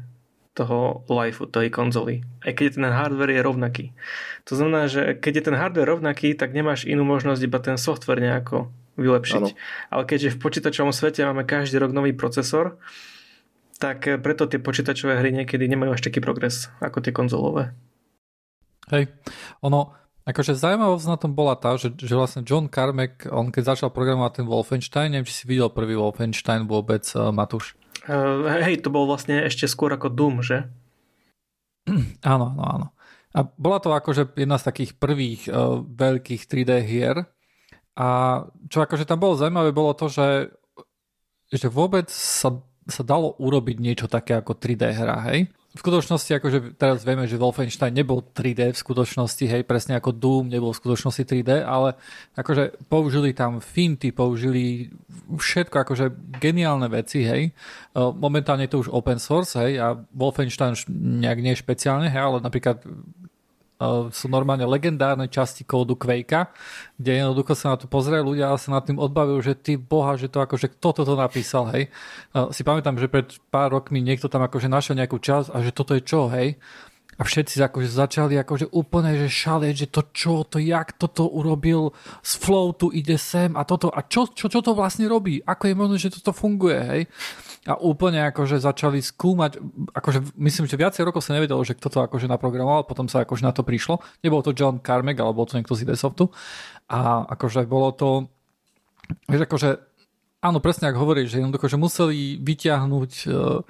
[0.56, 2.24] toho lifeu, tej konzoly.
[2.40, 3.86] Aj keď ten hardware je rovnaký.
[4.48, 8.24] To znamená, že keď je ten hardware rovnaký, tak nemáš inú možnosť iba ten software
[8.24, 9.44] nejako vylepšiť.
[9.44, 9.52] Ano.
[9.92, 12.80] Ale keďže v počítačovom svete máme každý rok nový procesor,
[13.76, 17.76] tak preto tie počítačové hry niekedy nemajú až taký progres ako tie konzolové.
[18.94, 19.10] Hej,
[19.66, 23.90] ono, Akože zaujímavosť na tom bola tá, že, že vlastne John Carmack, on keď začal
[23.94, 27.78] programovať ten Wolfenstein, neviem, či si videl prvý Wolfenstein vôbec, uh, Matúš.
[28.10, 30.66] Uh, hej, to bol vlastne ešte skôr ako Doom, že?
[32.26, 32.88] áno, áno, áno.
[33.38, 37.30] A bola to akože jedna z takých prvých uh, veľkých 3D hier.
[37.94, 38.08] A
[38.66, 40.50] čo akože tam bolo zaujímavé, bolo to, že,
[41.54, 45.50] že vôbec sa, sa dalo urobiť niečo také ako 3D hra, hej?
[45.76, 50.48] v skutočnosti, akože teraz vieme, že Wolfenstein nebol 3D v skutočnosti, hej, presne ako Doom
[50.48, 52.00] nebol v skutočnosti 3D, ale
[52.40, 54.88] akože použili tam finty, použili
[55.36, 56.06] všetko, akože
[56.40, 57.52] geniálne veci, hej.
[57.92, 60.80] Momentálne je to už open source, hej, a Wolfenstein
[61.20, 62.80] nejak nie špeciálne, hej, ale napríklad
[64.16, 66.48] sú normálne legendárne časti kódu Quakea,
[66.96, 70.16] kde jednoducho sa na to pozreli ľudia a sa nad tým odbavil, že ty boha,
[70.16, 71.92] že to akože kto toto napísal, hej.
[72.56, 75.92] Si pamätám, že pred pár rokmi niekto tam akože našiel nejakú časť a že toto
[75.92, 76.56] je čo, hej.
[77.16, 81.96] A všetci akože začali akože úplne že šalieť, že to čo, to jak toto urobil
[82.20, 85.76] z floatu ide sem a toto a čo, čo, čo to vlastne robí, ako je
[85.80, 87.02] možné, že toto funguje, hej
[87.66, 89.58] a úplne akože začali skúmať,
[89.90, 93.42] akože myslím, že viacej rokov sa nevedelo, že kto to akože naprogramoval, potom sa akože
[93.42, 94.06] na to prišlo.
[94.22, 96.30] Nebol to John Carmack, ale bol to niekto z Idesoftu.
[96.94, 98.30] A akože bolo to,
[99.26, 99.70] vieš, akože
[100.46, 103.66] áno, presne ako hovoríš, že jednoducho, že museli vyťahnuť uh,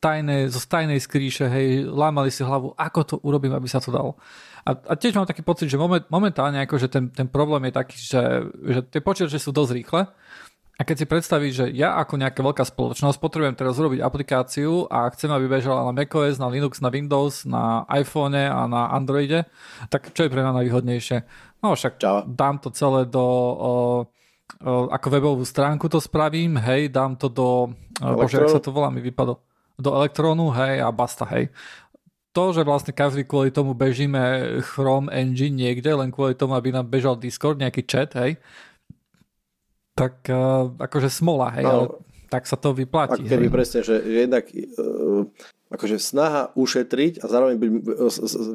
[0.00, 4.16] tajné, zo tajnej skríše, hej, lámali si hlavu, ako to urobím, aby sa to dalo.
[4.64, 7.96] A, a tiež mám taký pocit, že moment, momentálne akože ten, ten problém je taký,
[7.96, 8.22] že,
[8.64, 10.02] že tie počítače sú dosť rýchle,
[10.80, 15.12] a keď si predstavíš, že ja ako nejaká veľká spoločnosť potrebujem teraz urobiť aplikáciu a
[15.12, 19.44] chcem, aby bežala na macOS, na Linux, na Windows, na iPhone a na Androide,
[19.92, 21.16] tak čo je pre mňa najvýhodnejšie?
[21.60, 22.24] No však Java.
[22.24, 23.20] dám to celé do...
[23.20, 23.72] O,
[24.64, 27.76] o, ako webovú stránku to spravím, hej, dám to do...
[28.00, 29.36] Bože, jak sa to volá, mi vypadlo.
[29.76, 31.52] Do elektrónu, hej, a basta, hej
[32.30, 36.86] to, že vlastne každý kvôli tomu bežíme Chrome Engine niekde, len kvôli tomu, aby nám
[36.86, 38.38] bežal Discord, nejaký chat, hej,
[40.00, 41.64] tak uh, akože smola, hej.
[41.68, 41.86] No, ale
[42.32, 43.20] tak sa to vyplatí.
[43.20, 43.54] Ako keby hej.
[43.54, 45.28] presne, že jednak uh,
[45.68, 47.70] akože snaha ušetriť a zároveň byť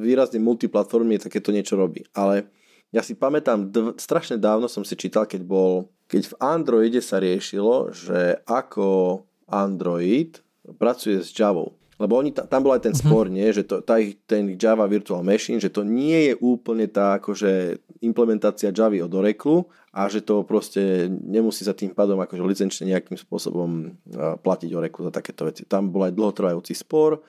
[0.02, 2.04] výrazne multiplatformný takéto niečo robí.
[2.18, 2.50] Ale
[2.90, 7.20] ja si pamätám, dv- strašne dávno som si čítal, keď bol, keď v Androide sa
[7.22, 10.42] riešilo, že ako Android
[10.80, 11.78] pracuje s Javou.
[11.96, 13.08] Lebo oni, tam bol aj ten mm-hmm.
[13.08, 13.48] spor, nie?
[13.56, 13.96] že to, tá,
[14.28, 19.64] ten Java Virtual Machine, že to nie je úplne tá akože implementácia Javy od Oracle
[19.96, 23.96] a že to proste nemusí sa tým pádom akože licenčne nejakým spôsobom
[24.44, 25.64] platiť Oracle za takéto veci.
[25.64, 27.24] Tam bol aj dlhotrvajúci spor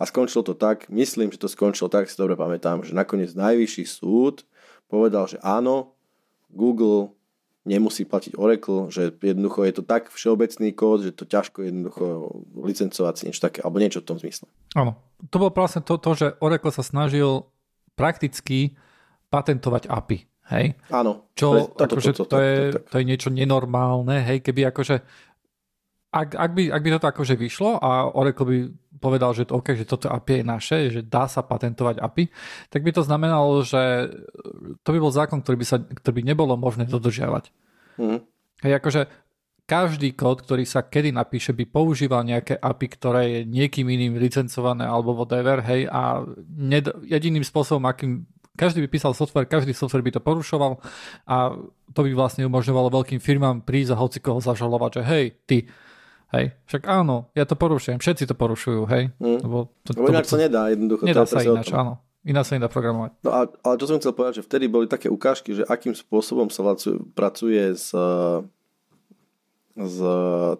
[0.00, 3.84] a skončilo to tak, myslím, že to skončilo tak, si dobre pamätám, že nakoniec najvyšší
[3.84, 4.48] súd
[4.88, 5.92] povedal, že áno,
[6.48, 7.12] Google
[7.68, 12.04] nemusí platiť Oracle, že jednoducho je to tak všeobecný kód, že to ťažko jednoducho
[12.64, 14.48] licencovať si niečo také, alebo niečo v tom zmysle.
[14.72, 14.96] Áno,
[15.28, 17.50] to bolo vlastne to, to, že Oracle sa snažil
[17.98, 18.78] prakticky
[19.28, 20.30] patentovať API.
[20.50, 20.78] Hej?
[20.94, 21.26] Áno.
[21.34, 25.02] Čo, to, akože, to, to, to, je, to je niečo nenormálne, hej, keby akože
[26.16, 28.58] ak, ak, by, ak by to akože vyšlo a Oracle by
[28.96, 32.32] povedal, že, to, okay, že toto API je naše, že dá sa patentovať API,
[32.72, 34.08] tak by to znamenalo, že
[34.80, 37.52] to by bol zákon, ktorý by, sa, ktorý by nebolo možné dodržiavať.
[38.00, 38.24] Mm.
[38.64, 39.00] Hej, akože
[39.66, 44.86] každý kód, ktorý sa kedy napíše, by používal nejaké API, ktoré je niekým iným licencované
[44.86, 46.22] alebo whatever, hej, a
[46.54, 48.24] ned- jediným spôsobom, akým
[48.56, 50.80] každý by písal software, každý software by to porušoval
[51.28, 51.54] a
[51.92, 55.58] to by vlastne umožňovalo veľkým firmám prísť a hoci koho zažalovať, že hej, ty,
[56.34, 59.14] Hej, však áno, ja to porušujem, všetci to porušujú, hej.
[59.22, 59.46] Mm.
[59.46, 61.06] Lebo to, Lebo ináč to, sa nedá jednoducho.
[61.06, 62.02] Nedá sa ináč, áno.
[62.26, 63.22] Ináč sa nedá programovať.
[63.22, 66.50] No a, ale čo som chcel povedať, že vtedy boli také ukážky, že akým spôsobom
[66.50, 66.66] sa
[67.14, 67.94] pracuje s,
[69.78, 69.98] s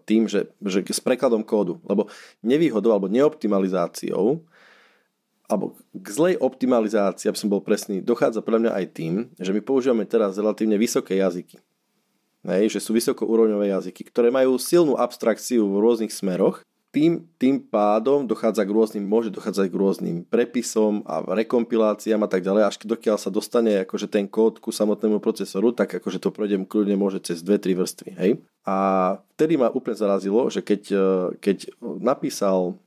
[0.06, 1.82] tým, že, že s prekladom kódu.
[1.82, 2.06] Lebo
[2.46, 4.46] nevýhodou alebo neoptimalizáciou
[5.46, 9.62] alebo k zlej optimalizácii, aby som bol presný, dochádza pre mňa aj tým, že my
[9.62, 11.62] používame teraz relatívne vysoké jazyky
[12.54, 16.62] hej, že sú vysokourovňové jazyky, ktoré majú silnú abstrakciu v rôznych smeroch,
[16.94, 22.40] tým, tým pádom dochádza k rôznym, môže dochádzať k rôznym prepisom a rekompiláciám a tak
[22.40, 26.64] ďalej, až dokiaľ sa dostane akože ten kód ku samotnému procesoru, tak akože to projdem
[26.64, 28.16] kľudne môže cez dve, tri vrstvy.
[28.16, 28.30] Hej?
[28.64, 28.76] A
[29.36, 30.82] vtedy ma úplne zarazilo, že keď,
[31.36, 31.68] keď
[32.00, 32.80] napísal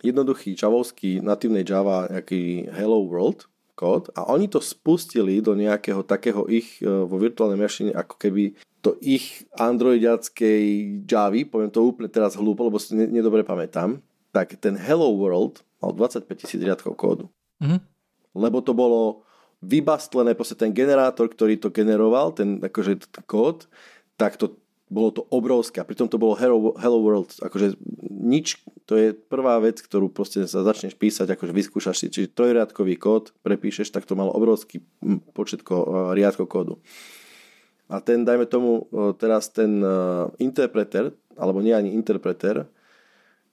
[0.00, 3.46] jednoduchý javovský natívnej Java nejaký Hello World
[3.80, 8.52] kód a oni to spustili do nejakého takého ich e, vo virtuálnej mašine ako keby
[8.80, 10.64] to ich androidiackej
[11.04, 14.00] Javy, poviem to úplne teraz hlúpo, lebo si nedobre pamätám,
[14.32, 17.28] tak ten Hello World mal 25 tisíc riadkov kódu.
[17.60, 17.80] Mm-hmm.
[18.40, 19.28] Lebo to bolo
[19.60, 23.68] vybastlené, proste ten generátor, ktorý to generoval, ten akože ten kód,
[24.16, 24.56] tak to
[24.90, 25.78] bolo to obrovské.
[25.78, 27.38] A pritom to bolo Hello, Hello World.
[27.38, 27.78] Akože
[28.10, 32.98] nič, to je prvá vec, ktorú proste sa začneš písať, akože vyskúšaš si, čiže trojriadkový
[32.98, 34.82] kód prepíšeš, tak to malo obrovský
[35.32, 35.62] počet
[36.12, 36.74] riadkov kódu.
[37.86, 39.78] A ten, dajme tomu, teraz ten
[40.42, 42.66] interpreter, alebo nie ani interpreter,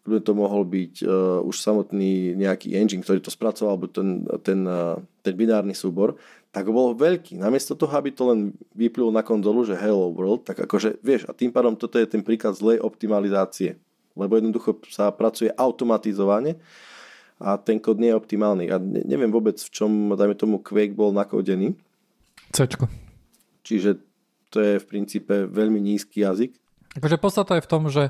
[0.06, 0.94] kľudne to mohol byť
[1.42, 4.62] už samotný nejaký engine, ktorý to spracoval, alebo ten, ten,
[5.26, 6.18] ten binárny súbor,
[6.58, 7.38] tak bol veľký.
[7.38, 11.38] Namiesto toho, aby to len vyplul na konzolu, že Hello World, tak akože, vieš, a
[11.38, 13.78] tým pádom toto je ten príklad zlej optimalizácie.
[14.18, 16.58] Lebo jednoducho sa pracuje automatizovane
[17.38, 18.74] a ten kód nie je optimálny.
[18.74, 21.78] A ne, neviem vôbec, v čom, dajme tomu, Quake bol nakodený.
[22.50, 22.90] Cčko.
[23.62, 24.02] Čiže
[24.50, 26.58] to je v princípe veľmi nízky jazyk.
[26.98, 28.10] Akože podstata je v tom, že,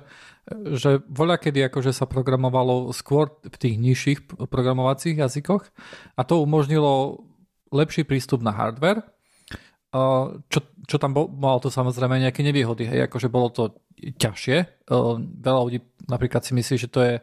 [0.80, 5.68] že voľa kedy akože sa programovalo skôr v tých nižších programovacích jazykoch
[6.16, 7.20] a to umožnilo
[7.72, 9.03] lepší prístup na hardware,
[10.51, 14.89] čo, čo tam bol, malo to samozrejme nejaké nevýhody, hej, akože bolo to ťažšie.
[15.41, 15.80] Veľa ľudí
[16.11, 17.15] napríklad si myslí, že to je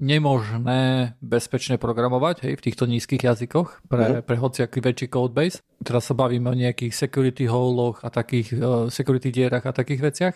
[0.00, 4.24] nemožné bezpečne programovať hej, v týchto nízkych jazykoch pre, uh-huh.
[4.24, 5.60] pre hociaký väčší codebase.
[5.84, 10.34] Teraz sa bavíme o nejakých security holoch a takých uh, security dierach a takých veciach.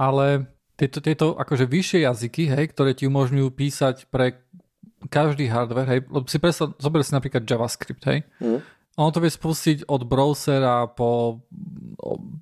[0.00, 0.48] Ale
[0.80, 4.40] tieto, tieto akože vyššie jazyky, hej, ktoré ti umožňujú písať pre
[5.08, 8.26] každý hardware, hej, si predstav, zober si napríklad JavaScript, hej.
[8.42, 8.60] Uh-huh.
[9.00, 11.40] Ono to vie spustiť od browsera po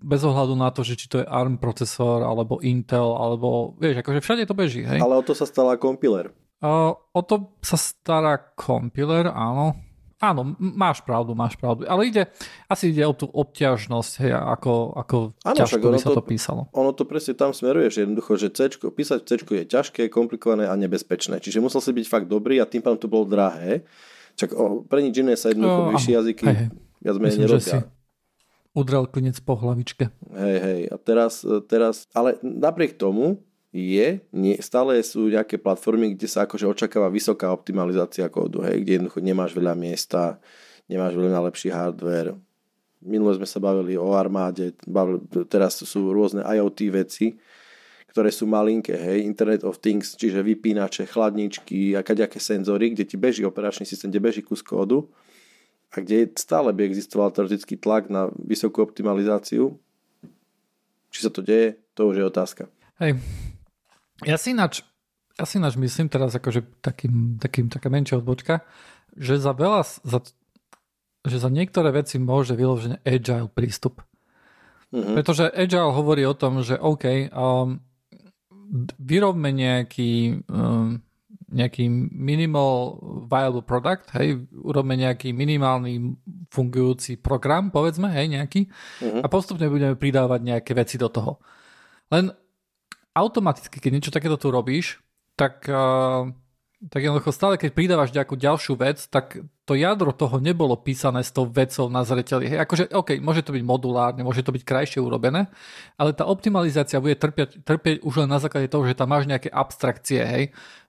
[0.02, 4.24] bez ohľadu na to, že či to je ARM procesor, alebo Intel, alebo vieš, akože
[4.24, 4.98] všade to beží, hej?
[4.98, 6.34] Ale o to sa stará kompiler.
[6.58, 9.78] Uh, o to sa stará kompiler, áno.
[10.18, 11.86] Áno, máš pravdu, máš pravdu.
[11.86, 12.26] Ale ide,
[12.66, 15.16] asi ide o tú obťažnosť, hej, ako, ako
[15.46, 16.62] áno, ťažko by sa to, to písalo.
[16.74, 20.74] Ono to presne tam smeruje, že jednoducho, že C, písať C je ťažké, komplikované a
[20.74, 21.38] nebezpečné.
[21.38, 23.86] Čiže musel si byť fakt dobrý a tým pádom to bolo drahé.
[24.34, 26.68] Čak o, pre nič iné sa jednoducho vyššie jazyky hej, hej.
[27.02, 27.78] viac menej nerobia
[28.78, 30.06] udrel klinec po hlavičke.
[30.38, 30.80] Hej, hej.
[30.94, 33.42] A teraz, teraz, ale napriek tomu
[33.78, 38.98] je, nie, stále sú nejaké platformy, kde sa akože očakáva vysoká optimalizácia kódu, hej, kde
[38.98, 40.42] jednoducho nemáš veľa miesta,
[40.90, 42.34] nemáš veľa lepší hardware.
[42.98, 47.38] Minule sme sa bavili o armáde, bavili, teraz sú rôzne IoT veci,
[48.10, 52.02] ktoré sú malinké, hej, Internet of Things, čiže vypínače, chladničky a
[52.40, 55.06] senzory, kde ti beží operačný systém, kde beží kus kódu
[55.94, 59.78] a kde stále by existoval teoretický tlak na vysokú optimalizáciu.
[61.08, 62.62] Či sa to deje, to už je otázka.
[63.00, 63.16] Hej,
[64.24, 64.82] ja si ináč,
[65.38, 68.66] ja si ináč myslím teraz akože takým, takým, taká menšia odbočka,
[69.14, 70.18] že za veľa, za,
[71.22, 74.02] že za niektoré veci môže vyložené agile prístup.
[74.88, 75.14] Mm-hmm.
[75.20, 77.78] Pretože agile hovorí o tom, že OK, um,
[78.96, 81.04] vyrobme nejaký um,
[81.48, 86.20] nejaký minimal viable product, hej, urobme nejaký minimálny
[86.52, 89.24] fungujúci program, povedzme, hej, nejaký, uh-huh.
[89.24, 91.40] a postupne budeme pridávať nejaké veci do toho.
[92.12, 92.28] Len
[93.18, 95.02] automaticky, keď niečo takéto tu robíš,
[95.34, 96.30] tak uh,
[96.78, 101.34] tak jednoducho stále, keď pridávaš nejakú ďalšiu vec, tak to jadro toho nebolo písané s
[101.34, 102.46] tou vecou na zreteli.
[102.46, 105.50] Hej, akože, OK, môže to byť modulárne, môže to byť krajšie urobené,
[105.98, 109.50] ale tá optimalizácia bude trpieť, trpieť už len na základe toho, že tam máš nejaké
[109.50, 110.44] abstrakcie, hej.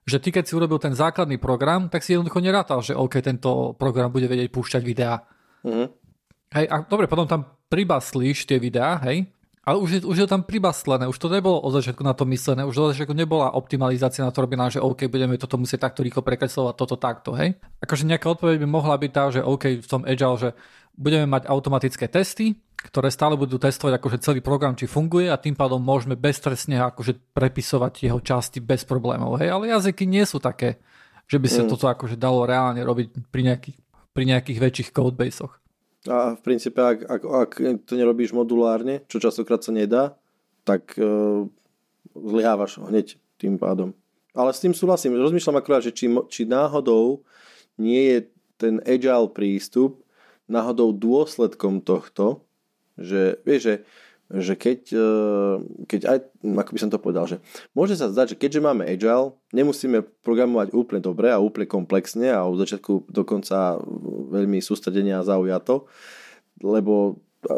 [0.06, 3.74] Že ty, keď si urobil ten základný program, tak si jednoducho nerátal, že OK, tento
[3.74, 5.26] program bude vedieť púšťať videá.
[5.66, 5.86] Mm-hmm.
[6.54, 9.26] Hej, a dobre, potom tam pribaslíš tie videá, hej,
[9.60, 12.64] ale už je, už je tam pribastlené, už to nebolo od začiatku na to myslené,
[12.64, 16.24] už od začiatku nebola optimalizácia na to robená, že OK, budeme toto musieť takto rýchlo
[16.24, 17.60] prekreslovať, toto takto, hej.
[17.84, 20.48] Akože nejaká odpoveď by mohla byť tá, že OK, v tom Agile, že
[20.96, 25.52] budeme mať automatické testy, ktoré stále budú testovať akože celý program, či funguje a tým
[25.52, 29.52] pádom môžeme bezstresne akože prepisovať jeho časti bez problémov, hej.
[29.52, 30.80] Ale jazyky nie sú také,
[31.28, 31.68] že by sa mm.
[31.68, 33.76] toto akože dalo reálne robiť pri nejakých,
[34.16, 35.59] pri nejakých väčších codebaseoch.
[36.08, 37.50] A v princípe, ak, ak, ak
[37.84, 40.16] to nerobíš modulárne, čo častokrát sa nedá,
[40.64, 41.44] tak uh,
[42.16, 43.92] zlyhávaš hneď tým pádom.
[44.32, 45.18] Ale s tým súhlasím.
[45.18, 47.20] Rozmýšľam akurát, že či, či náhodou
[47.76, 48.18] nie je
[48.56, 50.00] ten agile prístup
[50.50, 52.44] náhodou dôsledkom tohto,
[52.98, 53.74] že vieš, že
[54.30, 55.08] že keď, e,
[55.90, 57.42] keď aj, ako by som to povedal, že
[57.74, 62.46] môže sa zdať, že keďže máme agile, nemusíme programovať úplne dobre a úplne komplexne a
[62.46, 63.82] od začiatku dokonca
[64.30, 65.90] veľmi sústredenia a zaujato,
[66.62, 67.52] lebo e,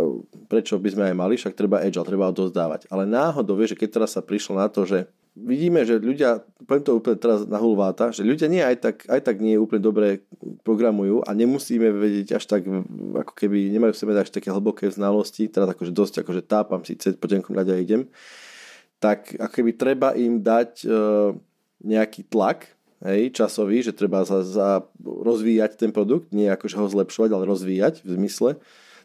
[0.48, 2.88] prečo by sme aj mali, však treba agile, treba odozdávať.
[2.88, 6.84] Ale náhodou, vieš, že keď teraz sa prišlo na to, že vidíme, že ľudia, poviem
[6.84, 10.28] to úplne teraz na hulváta, že ľudia nie aj tak, aj tak nie úplne dobre
[10.60, 12.68] programujú a nemusíme vedieť až tak,
[13.16, 17.16] ako keby nemajú v sebe až také hlboké znalosti, teraz akože dosť akože tápam síce,
[17.16, 18.12] po tenkom ľadia idem,
[19.00, 20.88] tak ako keby treba im dať e,
[21.80, 22.68] nejaký tlak,
[23.02, 28.04] hej, časový, že treba za, za rozvíjať ten produkt, nie akože ho zlepšovať, ale rozvíjať
[28.04, 28.50] v zmysle,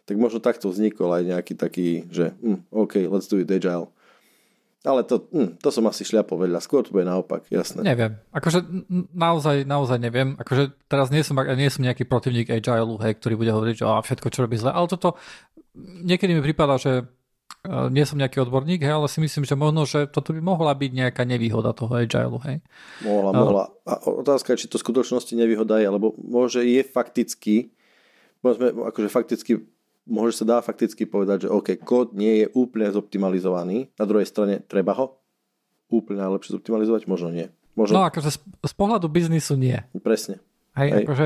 [0.03, 3.91] tak možno takto vznikol aj nejaký taký, že hm, OK, let's do it agile.
[4.85, 6.61] Ale to, hm, to som asi šľapol veľa.
[6.61, 7.81] Skôr to bude naopak, jasné.
[7.81, 8.21] Neviem.
[8.29, 8.61] Akože
[9.11, 10.37] naozaj, naozaj neviem.
[10.37, 13.97] Akože teraz nie som, nie som nejaký protivník Agile, hej, ktorý bude hovoriť, že á,
[14.05, 14.69] všetko, čo robí zle.
[14.69, 15.17] Ale toto
[15.77, 19.89] niekedy mi prípada, že uh, nie som nejaký odborník, hej, ale si myslím, že možno,
[19.89, 22.57] že toto by mohla byť nejaká nevýhoda toho Agile, hej.
[23.01, 23.63] Mohla, mohla.
[23.89, 27.73] A otázka je, či to v skutočnosti nevýhoda je, lebo môže je fakticky,
[28.45, 29.53] môžeme, akože fakticky
[30.07, 34.63] môže sa dá fakticky povedať, že OK, kód nie je úplne zoptimalizovaný, na druhej strane
[34.63, 35.19] treba ho
[35.91, 37.47] úplne najlepšie zoptimalizovať, možno nie.
[37.77, 38.01] Možno...
[38.01, 39.77] No akože z, z pohľadu biznisu nie.
[40.01, 40.41] Presne.
[40.73, 41.03] Hej, hej.
[41.05, 41.25] akože,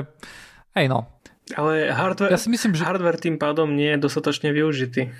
[0.75, 1.07] hej no.
[1.55, 2.83] Ale hardware, ja si myslím, že...
[2.83, 5.11] hardware tým pádom nie je dostatočne využitý.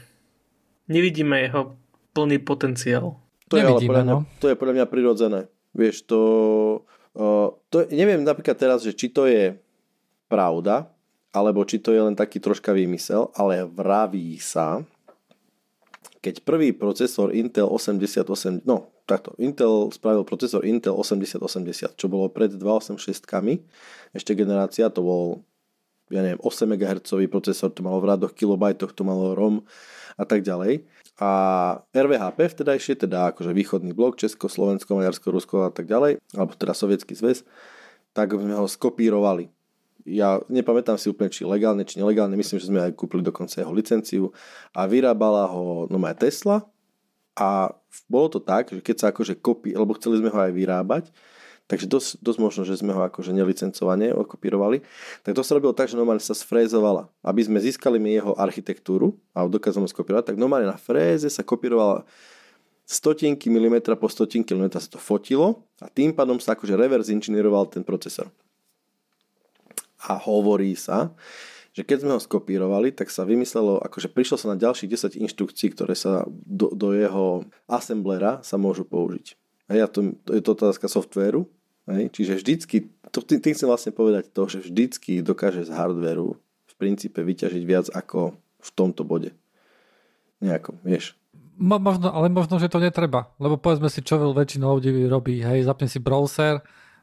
[0.92, 1.80] Nevidíme jeho
[2.12, 3.16] plný potenciál.
[3.48, 4.28] To je, ale podľa mňa, no.
[4.40, 5.40] to je podľa mňa prirodzené.
[5.72, 6.22] Vieš, to,
[7.16, 7.88] uh, to...
[7.92, 9.56] Neviem napríklad teraz, že či to je
[10.28, 10.91] pravda,
[11.32, 14.84] alebo či to je len taký troška výmysel, ale vraví sa,
[16.22, 22.52] keď prvý procesor Intel 88, no takto, Intel spravil procesor Intel 8080, čo bolo pred
[22.54, 23.26] 286
[24.12, 25.24] ešte generácia, to bol
[26.12, 29.64] ja neviem, 8 MHz procesor, to malo v radoch kilobajtoch, to malo ROM
[30.20, 30.84] a tak ďalej.
[31.24, 31.32] A
[31.96, 36.76] RVHP vtedajšie, teda akože východný blok, Česko, Slovensko, Maďarsko, Rusko a tak ďalej, alebo teda
[36.76, 37.48] Sovietský zväz,
[38.12, 39.48] tak sme ho skopírovali
[40.06, 43.74] ja nepamätám si úplne, či legálne, či nelegálne, myslím, že sme aj kúpili dokonca jeho
[43.74, 44.24] licenciu.
[44.74, 46.66] A vyrábala ho no aj Tesla.
[47.38, 47.72] A
[48.12, 51.04] bolo to tak, že keď sa akože kopí, lebo chceli sme ho aj vyrábať,
[51.72, 54.84] takže dosť, dosť možno, že sme ho akože nelicencovane okopírovali,
[55.24, 57.08] tak to sa robilo tak, že normálne sa sfrézovala.
[57.24, 62.04] Aby sme získali mi jeho architektúru a dokázali skopírovať, tak normálne na fréze sa kopírovala
[62.84, 67.72] stotinky milimetra po stotinky milimetra sa to fotilo a tým pádom sa akože reverse inžinieroval
[67.72, 68.28] ten procesor
[70.02, 71.14] a hovorí sa,
[71.72, 75.72] že keď sme ho skopírovali, tak sa vymyslelo, akože prišlo sa na ďalších 10 inštrukcií,
[75.72, 79.40] ktoré sa do, do jeho assemblera sa môžu použiť.
[79.72, 81.48] Hej, a to, to je to otázka softvéru.
[81.88, 86.36] Hej, čiže vždycky, to, tým, tým chcem vlastne povedať to, že vždycky dokáže z hardvéru
[86.68, 89.32] v princípe vyťažiť viac ako v tomto bode.
[90.44, 91.16] Nejako, vieš.
[91.56, 95.64] Mo, možno, ale možno, že to netreba, lebo povedzme si, čo väčšina ľudí robí, hej,
[95.64, 96.60] zapne si browser,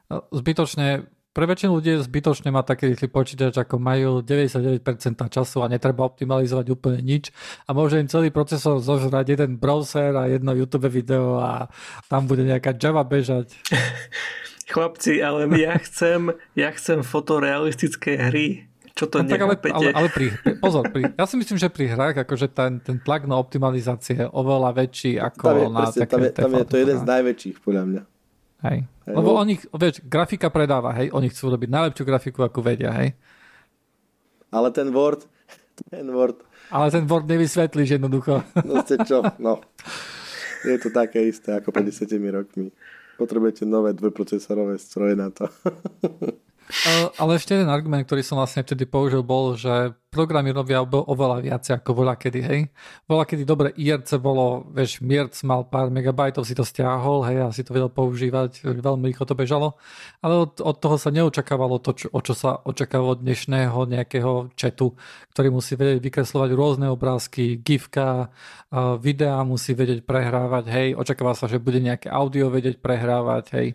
[0.08, 4.82] zbytočne, pre väčšinu ľudí je zbytočne mať taký rýchly počítač, ako majú 99%
[5.30, 7.30] času a netreba optimalizovať úplne nič
[7.68, 11.70] a môže im celý procesor zožrať jeden browser a jedno YouTube video a
[12.10, 13.54] tam bude nejaká Java bežať.
[14.72, 18.68] Chlapci, ale ja chcem, ja chcem fotorealistické hry
[18.98, 20.26] čo to no, tak ale, ale, ale pri,
[20.58, 24.26] pozor, pri, ja si myslím, že pri hrách akože ten, ten tlak na optimalizácie je
[24.26, 27.04] oveľa väčší ako tam je, na presne, také, tam, je, tam je to jeden z
[27.06, 28.02] najväčších, podľa mňa.
[28.66, 28.84] Hej.
[28.84, 29.42] hej Lebo no.
[29.42, 33.14] oni, vieš, grafika predáva, hej, oni chcú robiť najlepšiu grafiku, ako vedia, hej.
[34.50, 35.28] Ale ten Word,
[35.86, 36.42] ten Word.
[36.72, 38.42] Ale ten Word nevysvetlíš jednoducho.
[38.66, 39.62] No ste čo, no.
[40.66, 42.74] Je to také isté ako pred 10 rokmi.
[43.18, 45.46] Potrebujete nové dvojprocesorové stroje na to.
[47.22, 51.64] Ale ešte jeden argument, ktorý som vlastne vtedy použil, bol, že programy robia oveľa viac
[51.68, 52.60] ako voľa kedy, hej.
[53.04, 57.52] Voľa kedy dobre IRC bolo, vieš, Mierc mal pár megabajtov, si to stiahol, hej, a
[57.52, 59.76] si to vedel používať, veľmi rýchlo to bežalo,
[60.24, 64.96] ale od, od toho sa neočakávalo to, čo, o čo sa očakávalo dnešného nejakého chatu,
[65.36, 68.32] ktorý musí vedieť vykreslovať rôzne obrázky, gifka,
[69.04, 73.68] videá musí vedieť prehrávať, hej, očakáva sa, že bude nejaké audio vedieť prehrávať, hej,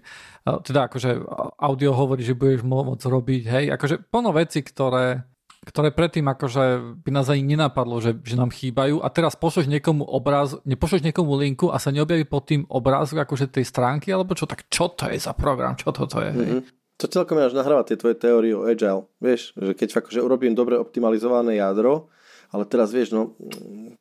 [0.44, 1.24] teda akože
[1.62, 5.33] audio hovorí, že budeš môcť robiť, hej, akože plno veci, ktoré
[5.64, 10.04] ktoré predtým akože by nás ani nenapadlo, že, že nám chýbajú a teraz pošleš niekomu
[10.04, 14.44] obraz, nepošleš niekomu linku a sa neobjaví pod tým obrázok akože tej stránky, alebo čo,
[14.44, 16.32] tak čo to je za program, čo toto je?
[16.32, 16.62] Mm-hmm.
[17.02, 20.78] To celkom až nahrávať tie tvoje teórie o Agile, vieš, že keď akože urobím dobre
[20.78, 22.14] optimalizované jadro,
[22.54, 23.34] ale teraz vieš, no,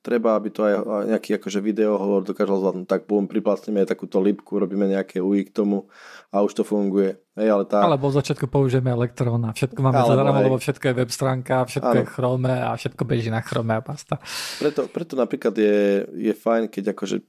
[0.05, 4.21] treba, aby to aj nejaký akože video hovor dokázal zvládnuť, tak bum, priplasneme aj takúto
[4.21, 5.89] lipku, robíme nejaké UI k tomu
[6.29, 7.17] a už to funguje.
[7.33, 7.81] Hej, ale tá...
[7.81, 12.01] Alebo v začiatku použijeme elektróna, všetko máme zadarmo, lebo všetko je web stránka, všetko ano.
[12.05, 14.21] je Chrome a všetko beží na Chrome a basta.
[14.61, 17.25] Preto, preto napríklad je, je fajn, keď akože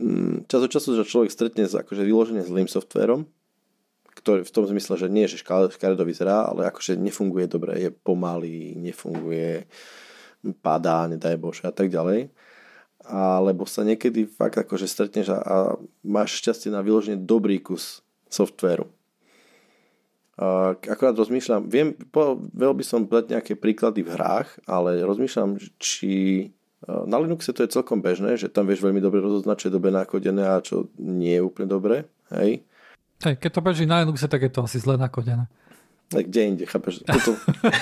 [0.00, 3.28] mm, čas od času, že človek stretne s akože vyloženie zlým softverom,
[4.16, 8.80] ktorý v tom zmysle, že nie, že škaredo vyzerá, ale akože nefunguje dobre, je pomalý,
[8.80, 9.68] nefunguje,
[10.62, 12.30] padá, nedaj Bože a tak ďalej.
[13.02, 15.56] Alebo sa niekedy fakt akože stretneš a, a
[16.06, 18.86] máš šťastie na vyloženie dobrý kus softvéru.
[20.88, 26.48] Akorát rozmýšľam, viem, po, veľ by som dať nejaké príklady v hrách, ale rozmýšľam, či
[26.82, 29.94] na Linuxe to je celkom bežné, že tam vieš veľmi dobre rozoznať, čo je dobre
[29.94, 32.10] nakodené a čo nie je úplne dobre.
[32.34, 32.66] Hej.
[33.22, 35.46] Hej, keď to beží na Linuxe, tak je to asi zle nakodené.
[36.20, 37.00] Kde inde, chápeš?
[37.08, 37.32] Toto,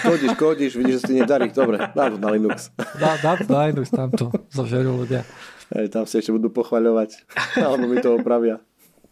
[0.06, 2.70] kodíš, kodíš, vidíš, že si nedarí, dobre, dá to na Linux.
[2.94, 5.26] Dá, dá to na Linux, tam to zožerú ľudia.
[5.74, 7.26] Hej, tam si ešte budú pochvaľovať,
[7.58, 8.62] alebo mi to opravia.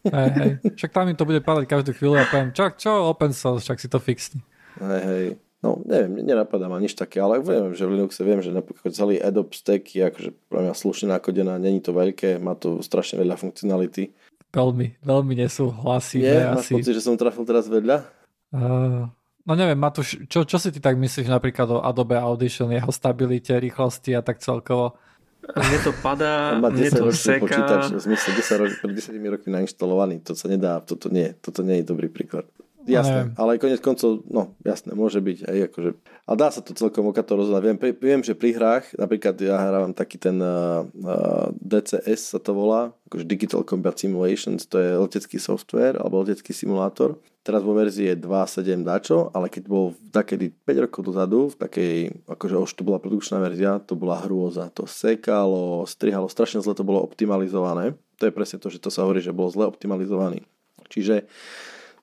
[0.06, 0.52] Hej, hej.
[0.78, 3.78] Však tam im to bude padať každú chvíľu a poviem, čo, čo open source, však
[3.82, 4.40] si to fixni.
[4.78, 5.26] Hej, hej.
[5.58, 9.18] No, neviem, nenapadá ma nič také, ale viem, že v Linuxe viem, že napríklad celý
[9.18, 13.34] Adobe stack je akože pre mňa slušne nakodená, není to veľké, má to strašne veľa
[13.34, 14.14] funkcionality.
[14.54, 16.22] Veľmi, veľmi nesúhlasíme.
[16.22, 16.72] Nie, máš asi.
[16.78, 18.06] pocit, že som trafil teraz vedľa?
[18.48, 19.08] Uh,
[19.44, 23.56] no neviem, Matúš, čo, čo si ty tak myslíš napríklad o Adobe Audition, jeho stabilite,
[23.60, 24.96] rýchlosti a tak celkovo?
[25.38, 27.46] Mne to padá, mne to seka.
[27.46, 31.64] Počítač, v zmysle 10 roky, pred 10 rokmi nainštalovaný, to sa nedá, toto nie, toto
[31.64, 32.44] nie je dobrý príklad.
[32.88, 35.90] Jasné, ale aj konec koncov, no jasné, môže byť aj akože,
[36.24, 37.62] ale dá sa to celkom okato rozhodnať.
[37.68, 42.56] Viem, viem, že pri hrách, napríklad ja hrávam taký ten uh, uh, DCS sa to
[42.56, 47.20] volá, akože Digital Combat Simulations, to je letecký software alebo letecký simulátor.
[47.48, 51.96] Teraz vo verzii je 2.7 dačo, ale keď bol takedy 5 rokov dozadu, v takej,
[52.28, 54.68] akože už to bola produkčná verzia, to bola hrôza.
[54.76, 57.96] To sekalo, strihalo, strašne zle to bolo optimalizované.
[58.20, 60.44] To je presne to, že to sa hovorí, že bolo zle optimalizovaný.
[60.92, 61.24] Čiže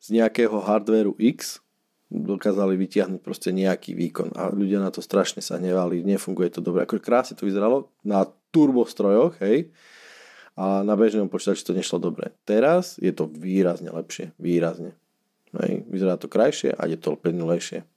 [0.02, 1.62] z nejakého hardwareu X
[2.10, 6.90] dokázali vytiahnuť proste nejaký výkon a ľudia na to strašne sa hnevali, nefunguje to dobre.
[6.90, 9.70] Ako krásne to vyzeralo na turbo strojoch, hej,
[10.58, 12.34] a na bežnom počítači to nešlo dobre.
[12.50, 14.98] Teraz je to výrazne lepšie, výrazne.
[15.62, 17.88] Hej, vyzerá to krajšie a je to plynulejšie.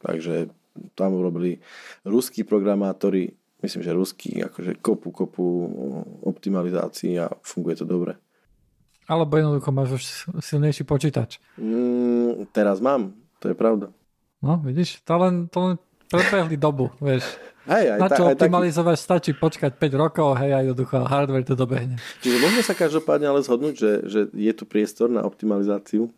[0.00, 0.52] Takže
[0.94, 1.60] tam urobili
[2.04, 3.32] ruskí programátori,
[3.62, 5.44] myslím, že ruskí, akože kopu, kopu
[6.24, 8.16] optimalizácií a funguje to dobre.
[9.10, 10.04] Alebo jednoducho máš už
[10.38, 11.42] silnejší počítač.
[11.58, 13.10] Mm, teraz mám,
[13.42, 13.90] to je pravda.
[14.38, 15.74] No, vidíš, to len, to len
[16.08, 17.26] prebehli dobu, vieš.
[17.68, 19.04] Hej, aj Na čo ta, optimalizovať, taký...
[19.04, 22.00] stačí počkať 5 rokov, hej, aj jednoducho hardware to dobehne.
[22.24, 26.08] Čiže môžeme sa každopádne ale zhodnúť, že, že je tu priestor na optimalizáciu?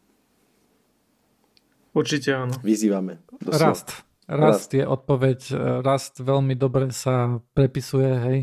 [1.93, 2.57] Určite áno.
[2.65, 3.21] Vyzývame.
[3.45, 3.61] Rast.
[3.61, 3.89] Rast.
[4.27, 5.41] Rast je odpoveď.
[5.85, 8.39] Rast veľmi dobre sa prepisuje, hej.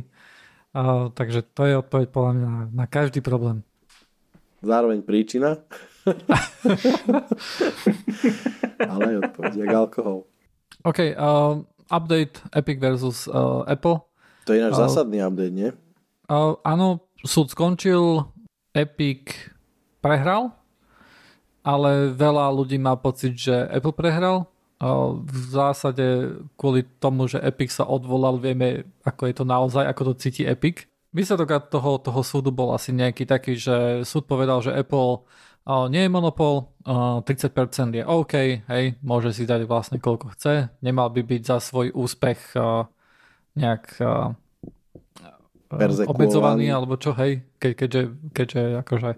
[0.70, 3.66] A, takže to je odpoveď podľa mňa na, na každý problém
[4.62, 5.58] zároveň príčina.
[8.90, 10.18] Ale aj odpoveď, jak alkohol.
[10.84, 11.60] OK, uh,
[11.92, 14.00] update Epic versus uh, Apple.
[14.48, 15.70] To je náš uh, zásadný update, nie?
[16.30, 18.24] Uh, áno, súd skončil,
[18.72, 19.52] Epic
[20.00, 20.56] prehral,
[21.64, 24.48] ale veľa ľudí má pocit, že Apple prehral.
[25.26, 30.24] V zásade kvôli tomu, že Epic sa odvolal, vieme, ako je to naozaj, ako to
[30.24, 30.88] cíti Epic.
[31.12, 35.28] Výsledok toho, toho súdu bol asi nejaký taký, že súd povedal, že Apple
[35.92, 38.34] nie je monopol, uh, 30% je OK,
[38.66, 42.58] hej, môže si dať vlastne koľko chce, nemal by byť za svoj úspech
[43.54, 43.84] nejak
[45.70, 48.02] uh, obmedzovaný alebo čo, hej, ke, keďže,
[48.34, 49.12] keďže akože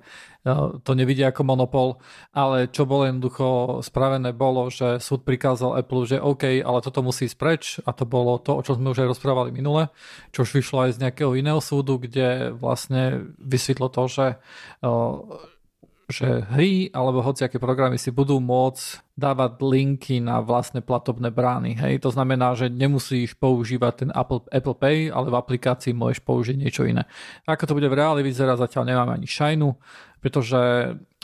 [0.81, 2.01] to nevidia ako monopol,
[2.33, 7.29] ale čo bolo jednoducho spravené bolo, že súd prikázal Apple, že OK, ale toto musí
[7.29, 9.93] ísť preč a to bolo to, o čom sme už aj rozprávali minule,
[10.33, 14.25] čo už vyšlo aj z nejakého iného súdu, kde vlastne vysvetlo to, že
[16.11, 21.79] že hry alebo hociaké programy si budú môcť dávať linky na vlastné platobné brány.
[21.79, 22.03] Hej?
[22.03, 26.83] To znamená, že nemusíš používať ten Apple, Apple Pay, ale v aplikácii môžeš použiť niečo
[26.83, 27.07] iné.
[27.47, 29.69] Ako to bude v reáli vyzerať, zatiaľ nemáme ani šajnu,
[30.19, 30.61] pretože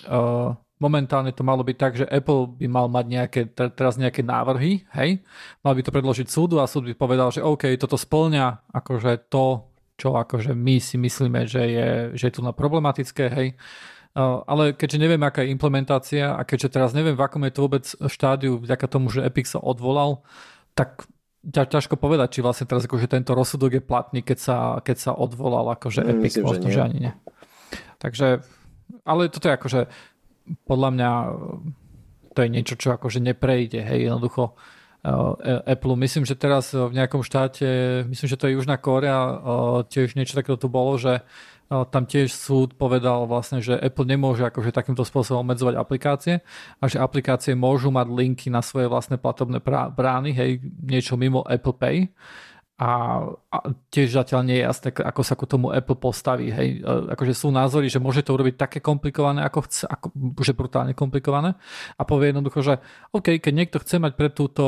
[0.07, 4.85] uh, momentálne to malo byť tak, že Apple by mal mať nejaké, teraz nejaké návrhy,
[4.93, 5.21] hej,
[5.65, 9.65] mal by to predložiť súdu a súd by povedal, že OK, toto splňa akože to,
[9.97, 13.57] čo akože my si myslíme, že je, že je tu na problematické, hej,
[14.23, 17.85] ale keďže neviem, aká je implementácia a keďže teraz neviem, v akom je to vôbec
[17.85, 20.25] štádiu vďaka tomu, že Epic sa odvolal,
[20.73, 21.05] tak
[21.45, 25.69] ťažko povedať, či vlastne teraz akože tento rozsudok je platný, keď sa, keď sa odvolal
[25.77, 27.13] akože mm, Epic, Myslím, možno, že, že ani nie.
[28.01, 28.27] Takže,
[29.05, 29.81] ale toto je akože
[30.65, 31.11] podľa mňa
[32.33, 34.57] to je niečo, čo akože neprejde, hej, jednoducho
[35.65, 35.95] Apple.
[35.95, 39.39] Myslím, že teraz v nejakom štáte, myslím, že to je Južná Kórea,
[39.87, 41.23] tiež niečo takéto tu bolo, že
[41.67, 46.35] tam tiež súd povedal vlastne, že Apple nemôže akože takýmto spôsobom obmedzovať aplikácie
[46.79, 49.59] a že aplikácie môžu mať linky na svoje vlastné platobné
[49.91, 52.07] brány, hej, niečo mimo Apple Pay
[52.77, 53.57] a, a
[53.89, 56.53] tiež zatiaľ nie je jasné, ako sa ku tomu Apple postaví.
[56.53, 56.85] Hej.
[56.85, 61.57] Akože sú názory, že môže to urobiť také komplikované, ako chce, ako, že brutálne komplikované
[61.97, 62.77] a povie jednoducho, že
[63.17, 64.65] OK, keď niekto chce mať pre, túto,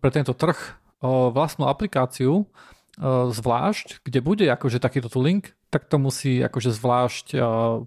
[0.00, 0.56] pre tento trh
[1.04, 2.48] o, vlastnú aplikáciu,
[3.02, 7.26] zvlášť, kde bude akože takýto link, tak to musí akože zvlášť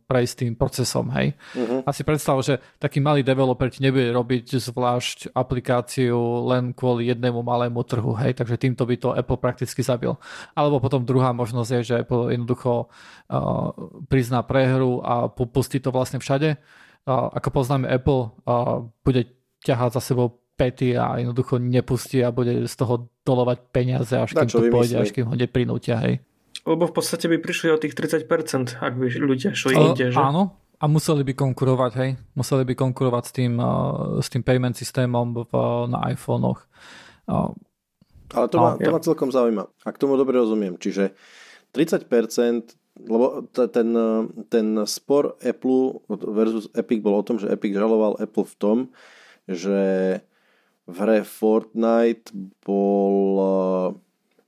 [0.09, 1.38] prejsť tým procesom, hej.
[1.53, 1.86] Uh-huh.
[1.86, 7.86] Asi predstav, že taký malý developer ti nebude robiť zvlášť aplikáciu len kvôli jednému malému
[7.86, 10.18] trhu, hej, takže týmto by to Apple prakticky zabil.
[10.57, 13.70] Alebo potom druhá možnosť je, že Apple jednoducho uh,
[14.09, 16.57] prizná prehru a pustí to vlastne všade.
[17.05, 19.30] Uh, ako poznáme Apple, uh, bude
[19.61, 24.49] ťahať za sebou pety a jednoducho nepustí a bude z toho dolovať peniaze, až kým
[24.49, 26.24] to pôjde, až kým ho neprinútia, hej.
[26.64, 30.18] Lebo v podstate by prišli o tých 30%, ak by ľudia šli inde, že?
[30.18, 32.10] Áno, a museli by konkurovať, hej.
[32.34, 35.53] Museli by konkurovať s tým, uh, s tým payment systémom v,
[35.91, 36.64] na iPhonech.
[37.28, 37.51] Uh,
[38.34, 39.68] Ale to, ma, to ma celkom zaujíma.
[39.86, 40.80] Ak tomu dobre rozumiem.
[40.80, 41.14] Čiže
[41.76, 43.89] 30%, lebo ten,
[44.47, 48.78] ten spor Apple versus Epic bol o tom, že Epic žaloval Apple v tom,
[49.45, 49.78] že
[50.86, 52.30] v hre Fortnite
[52.62, 53.88] bol, eh,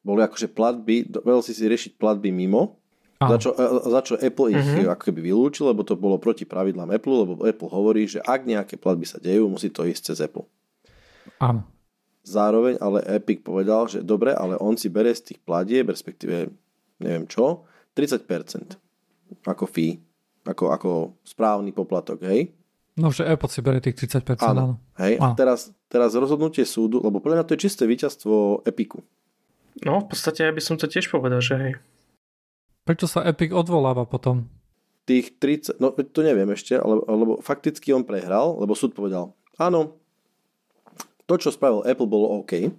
[0.05, 2.77] boli akože platby, vedel si si riešiť platby mimo,
[3.17, 4.93] za čo, eh, za čo Apple ich uh-huh.
[4.93, 8.77] ako keby vylúčil, lebo to bolo proti pravidlám Apple, lebo Apple hovorí, že ak nejaké
[8.77, 10.45] platby sa dejú, musí to ísť cez Apple.
[11.41, 11.65] Áno.
[12.27, 16.51] Zároveň ale Epic povedal, že dobre, ale on si bere z tých platieb, respektíve
[17.01, 17.65] neviem čo,
[17.95, 18.77] 30%
[19.47, 19.97] ako fee,
[20.45, 20.91] ako, ako
[21.25, 22.53] správny poplatok, hej?
[22.97, 24.41] No, že Apple si berie tých 30%.
[24.41, 24.49] Áno.
[24.49, 24.75] áno.
[24.97, 25.31] Hej, áno.
[25.31, 29.05] a teraz, teraz rozhodnutie súdu, lebo podľa mňa to je čisté víťazstvo Epiku.
[29.85, 31.73] No, v podstate ja by som to tiež povedal, že hej.
[32.89, 34.49] Prečo sa Epic odvoláva potom?
[35.05, 39.93] Tých 30, no to neviem ešte, ale, lebo fakticky on prehral, lebo súd povedal, áno,
[41.29, 42.73] to, čo spravil Apple, bolo OK.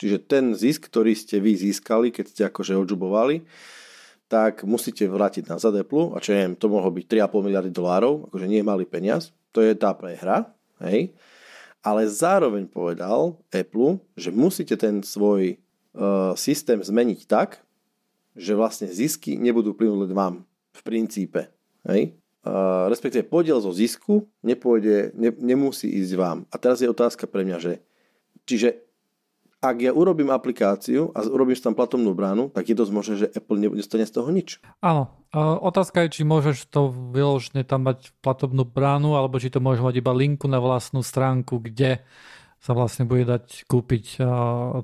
[0.00, 3.44] Čiže ten zisk, ktorý ste vy získali, keď ste akože odžubovali,
[4.26, 8.46] tak musíte vrátiť na Apple a čo neviem, to mohlo byť 3,5 miliardy dolárov, akože
[8.50, 10.50] nie malý peniaz, to je tá prehra,
[10.82, 11.14] hej.
[11.86, 15.54] Ale zároveň povedal Apple, že musíte ten svoj
[15.94, 17.62] uh, systém zmeniť tak,
[18.34, 20.42] že vlastne zisky nebudú plynúť vám
[20.74, 21.46] v princípe,
[21.86, 22.18] hej.
[22.46, 26.38] Uh, respektíve podiel zo zisku nepôjde, ne, nemusí ísť vám.
[26.50, 27.72] A teraz je otázka pre mňa, že
[28.46, 28.85] čiže
[29.70, 33.58] ak ja urobím aplikáciu a urobím tam platobnú bránu, tak je dosť možné, že Apple
[33.58, 34.62] nedostane z toho nič.
[34.84, 35.10] Áno.
[35.36, 39.94] Otázka je, či môžeš to vyložne tam mať platobnú bránu, alebo či to môžeš mať
[40.00, 42.00] iba linku na vlastnú stránku, kde
[42.56, 44.16] sa vlastne bude dať kúpiť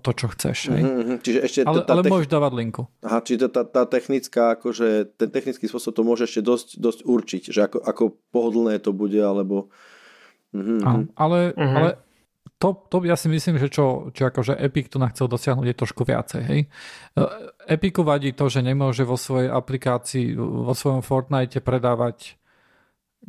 [0.04, 0.68] to, čo chceš.
[0.68, 2.82] Mm-hmm, čiže ešte ale tá, ale môžeš dávať linku.
[3.00, 7.42] Aha, čiže tá, tá technická, akože ten technický spôsob to môže ešte dosť, dosť určiť,
[7.48, 9.72] že ako, ako pohodlné to bude, alebo...
[10.52, 10.78] Mm-hmm.
[10.84, 11.76] Áno, ale, mm-hmm.
[11.80, 11.88] ale
[12.62, 16.06] to, to ja si myslím, že čo, čo akože Epic tu chcel dosiahnuť je trošku
[16.06, 16.42] viacej.
[16.46, 16.60] Hej?
[16.62, 17.24] E,
[17.66, 22.38] Epicu vadí to, že nemôže vo svojej aplikácii, vo svojom Fortnite predávať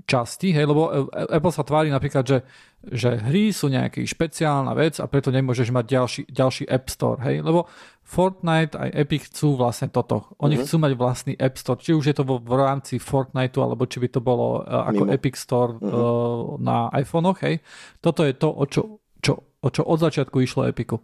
[0.05, 2.37] časti, hej, lebo e, Apple sa tvári napríklad, že,
[2.81, 7.45] že hry sú nejaký špeciálna vec a preto nemôžeš mať ďalší, ďalší App Store, hej,
[7.45, 7.69] lebo
[8.05, 10.33] Fortnite aj Epic chcú vlastne toto.
[10.41, 10.65] Oni mm-hmm.
[10.65, 13.97] chcú mať vlastný App Store, či už je to vo, v rámci Fortniteu, alebo či
[14.01, 15.13] by to bolo uh, ako Mimo.
[15.13, 15.89] Epic Store mm-hmm.
[15.89, 17.55] uh, na iPhonech, hej.
[18.01, 20.99] Toto je to, o čo, čo, čo od začiatku išlo Epiku.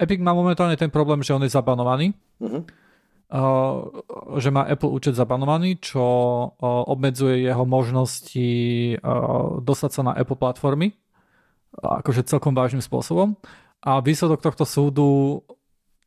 [0.00, 2.16] Epic má momentálne ten problém, že on je zabanovaný.
[2.40, 2.90] Mm-hmm
[4.42, 6.02] že má Apple účet zabanovaný, čo
[6.90, 8.50] obmedzuje jeho možnosti
[9.62, 10.98] dostať sa na Apple platformy,
[11.78, 13.38] akože celkom vážnym spôsobom.
[13.86, 15.40] A výsledok tohto súdu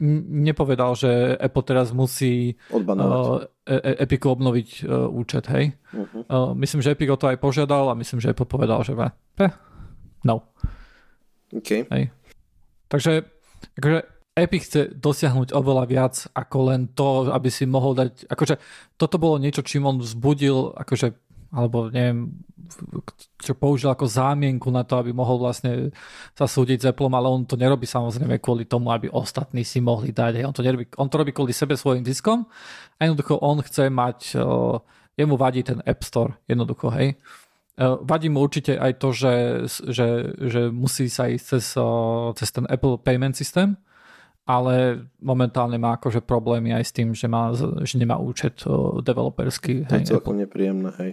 [0.03, 3.39] nepovedal, že Apple teraz musí uh,
[4.03, 5.71] Epiku obnoviť uh, účet, hej.
[5.95, 6.21] Uh-huh.
[6.27, 9.53] Uh, myslím, že Epic o to aj požiadal a myslím, že Apple povedal, že eh,
[10.27, 10.51] no.
[11.61, 11.85] Okay.
[11.89, 12.09] Hej.
[12.89, 13.25] Takže
[13.77, 13.99] akože
[14.33, 18.57] Epic chce dosiahnuť oveľa viac ako len to, aby si mohol dať, akože
[18.97, 21.13] toto bolo niečo, čím on vzbudil, akože,
[21.53, 22.33] alebo neviem,
[23.37, 25.93] čo použil ako zámienku na to, aby mohol vlastne
[26.33, 30.09] sa súdiť s Apple, ale on to nerobí samozrejme kvôli tomu, aby ostatní si mohli
[30.09, 30.41] dať.
[30.49, 32.49] On, to nerobí, on to robí kvôli sebe svojim diskom
[32.97, 34.81] a jednoducho on chce mať, uh,
[35.13, 37.21] jemu vadí ten App Store, jednoducho, hej.
[37.73, 39.33] Uh, vadí mu určite aj to, že,
[39.89, 40.07] že,
[40.37, 41.65] že musí sa ísť cez,
[42.37, 43.81] cez ten Apple Payment System,
[44.45, 48.61] ale momentálne má akože problémy aj s tým, že, má, že nemá účet
[49.01, 49.89] developerský.
[49.89, 51.11] To je celkom nepríjemné, hej.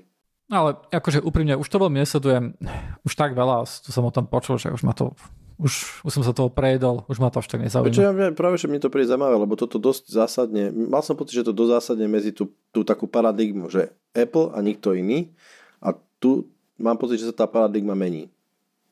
[0.50, 2.58] Ale akože úprimne, už to veľmi nesledujem,
[3.06, 5.14] už tak veľa, tu som o tom počul, že už ma to
[5.60, 7.92] už, už som sa toho prejedol, už ma to až tak nezaujíma.
[7.92, 11.44] Čo ja práve, že mi to príde zaujímavé, lebo toto dosť zásadne, mal som pocit,
[11.44, 15.36] že to dosť zásadne medzi tú, tú takú paradigmu, že Apple a nikto iný
[15.84, 16.46] a tu
[16.78, 18.28] mám pocit, že sa tá paradigma mení.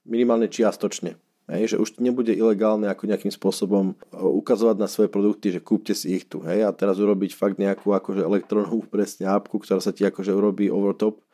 [0.08, 1.20] Minimálne čiastočne.
[1.48, 5.96] Hej, že už nebude ilegálne ako nejakým spôsobom e, ukazovať na svoje produkty, že kúpte
[5.96, 6.44] si ich tu.
[6.44, 10.68] Hej, a teraz urobiť fakt nejakú akože elektronovú presne apku, ktorá sa ti akože urobí
[10.68, 11.24] over top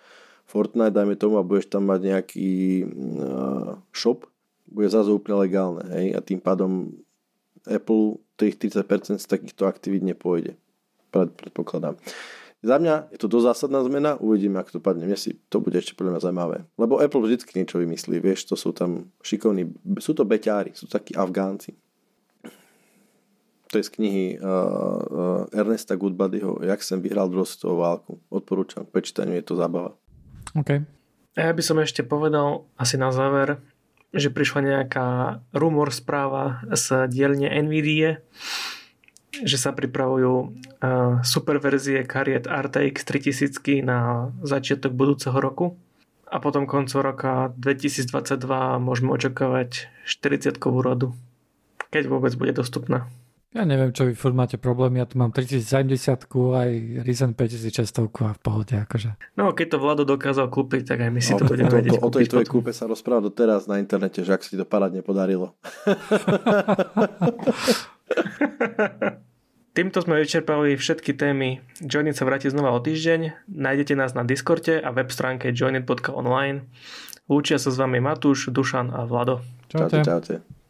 [0.45, 4.29] Fortnite, dajme tomu, a budeš tam mať nejaký uh, shop,
[4.69, 5.83] bude zase úplne legálne.
[5.89, 6.93] Hej, a tým pádom
[7.65, 10.61] Apple tých 30% z takýchto aktivít nepôjde.
[11.09, 11.97] Predpokladám.
[12.65, 15.05] Za mňa je to dosť zásadná zmena, uvidíme, ako to padne.
[15.05, 16.59] Mne si to bude ešte podľa mňa zaujímavé.
[16.81, 19.69] Lebo Apple vždycky niečo vymyslí, vieš, to sú tam šikovní,
[20.01, 21.77] sú to beťári, sú takí Afgánci.
[23.69, 28.13] To je z knihy uh, uh, Ernesta Goodbodyho, Jak som vyhral druhú svetovú válku.
[28.33, 29.93] Odporúčam, prečítaniu je to zábava.
[30.57, 30.81] OK.
[31.35, 33.59] Ja by som ešte povedal asi na záver,
[34.15, 35.07] že prišla nejaká
[35.51, 38.23] rumor správa z dielne NVIDIA,
[39.43, 40.49] že sa pripravujú uh,
[41.27, 45.75] super verzie kariet RTX 3000 na začiatok budúceho roku
[46.31, 51.13] a potom koncom roka 2022 môžeme očakávať 40 rodu,
[51.91, 53.07] keď vôbec bude dostupná.
[53.55, 56.71] Ja neviem, čo vy furt máte problém, ja tu mám 3070 aj
[57.07, 59.15] Ryzen 5600 a v pohode akože.
[59.39, 61.95] No keď to Vlado dokázal kúpiť, tak aj my si no, to budeme to, vedieť
[61.95, 65.07] to, O tej tvojej kúpe sa rozpráva doteraz na internete, že ak si to parádne
[65.07, 65.55] podarilo.
[69.75, 71.59] Týmto sme vyčerpali všetky témy.
[71.83, 73.51] Joinit sa vráti znova o týždeň.
[73.51, 76.71] Nájdete nás na Discorde a web stránke joinit.online.
[77.27, 79.43] Lúčia sa s vami Matúš, Dušan a Vlado.
[79.67, 79.99] Čaute.
[79.99, 80.55] Čaute, čaute.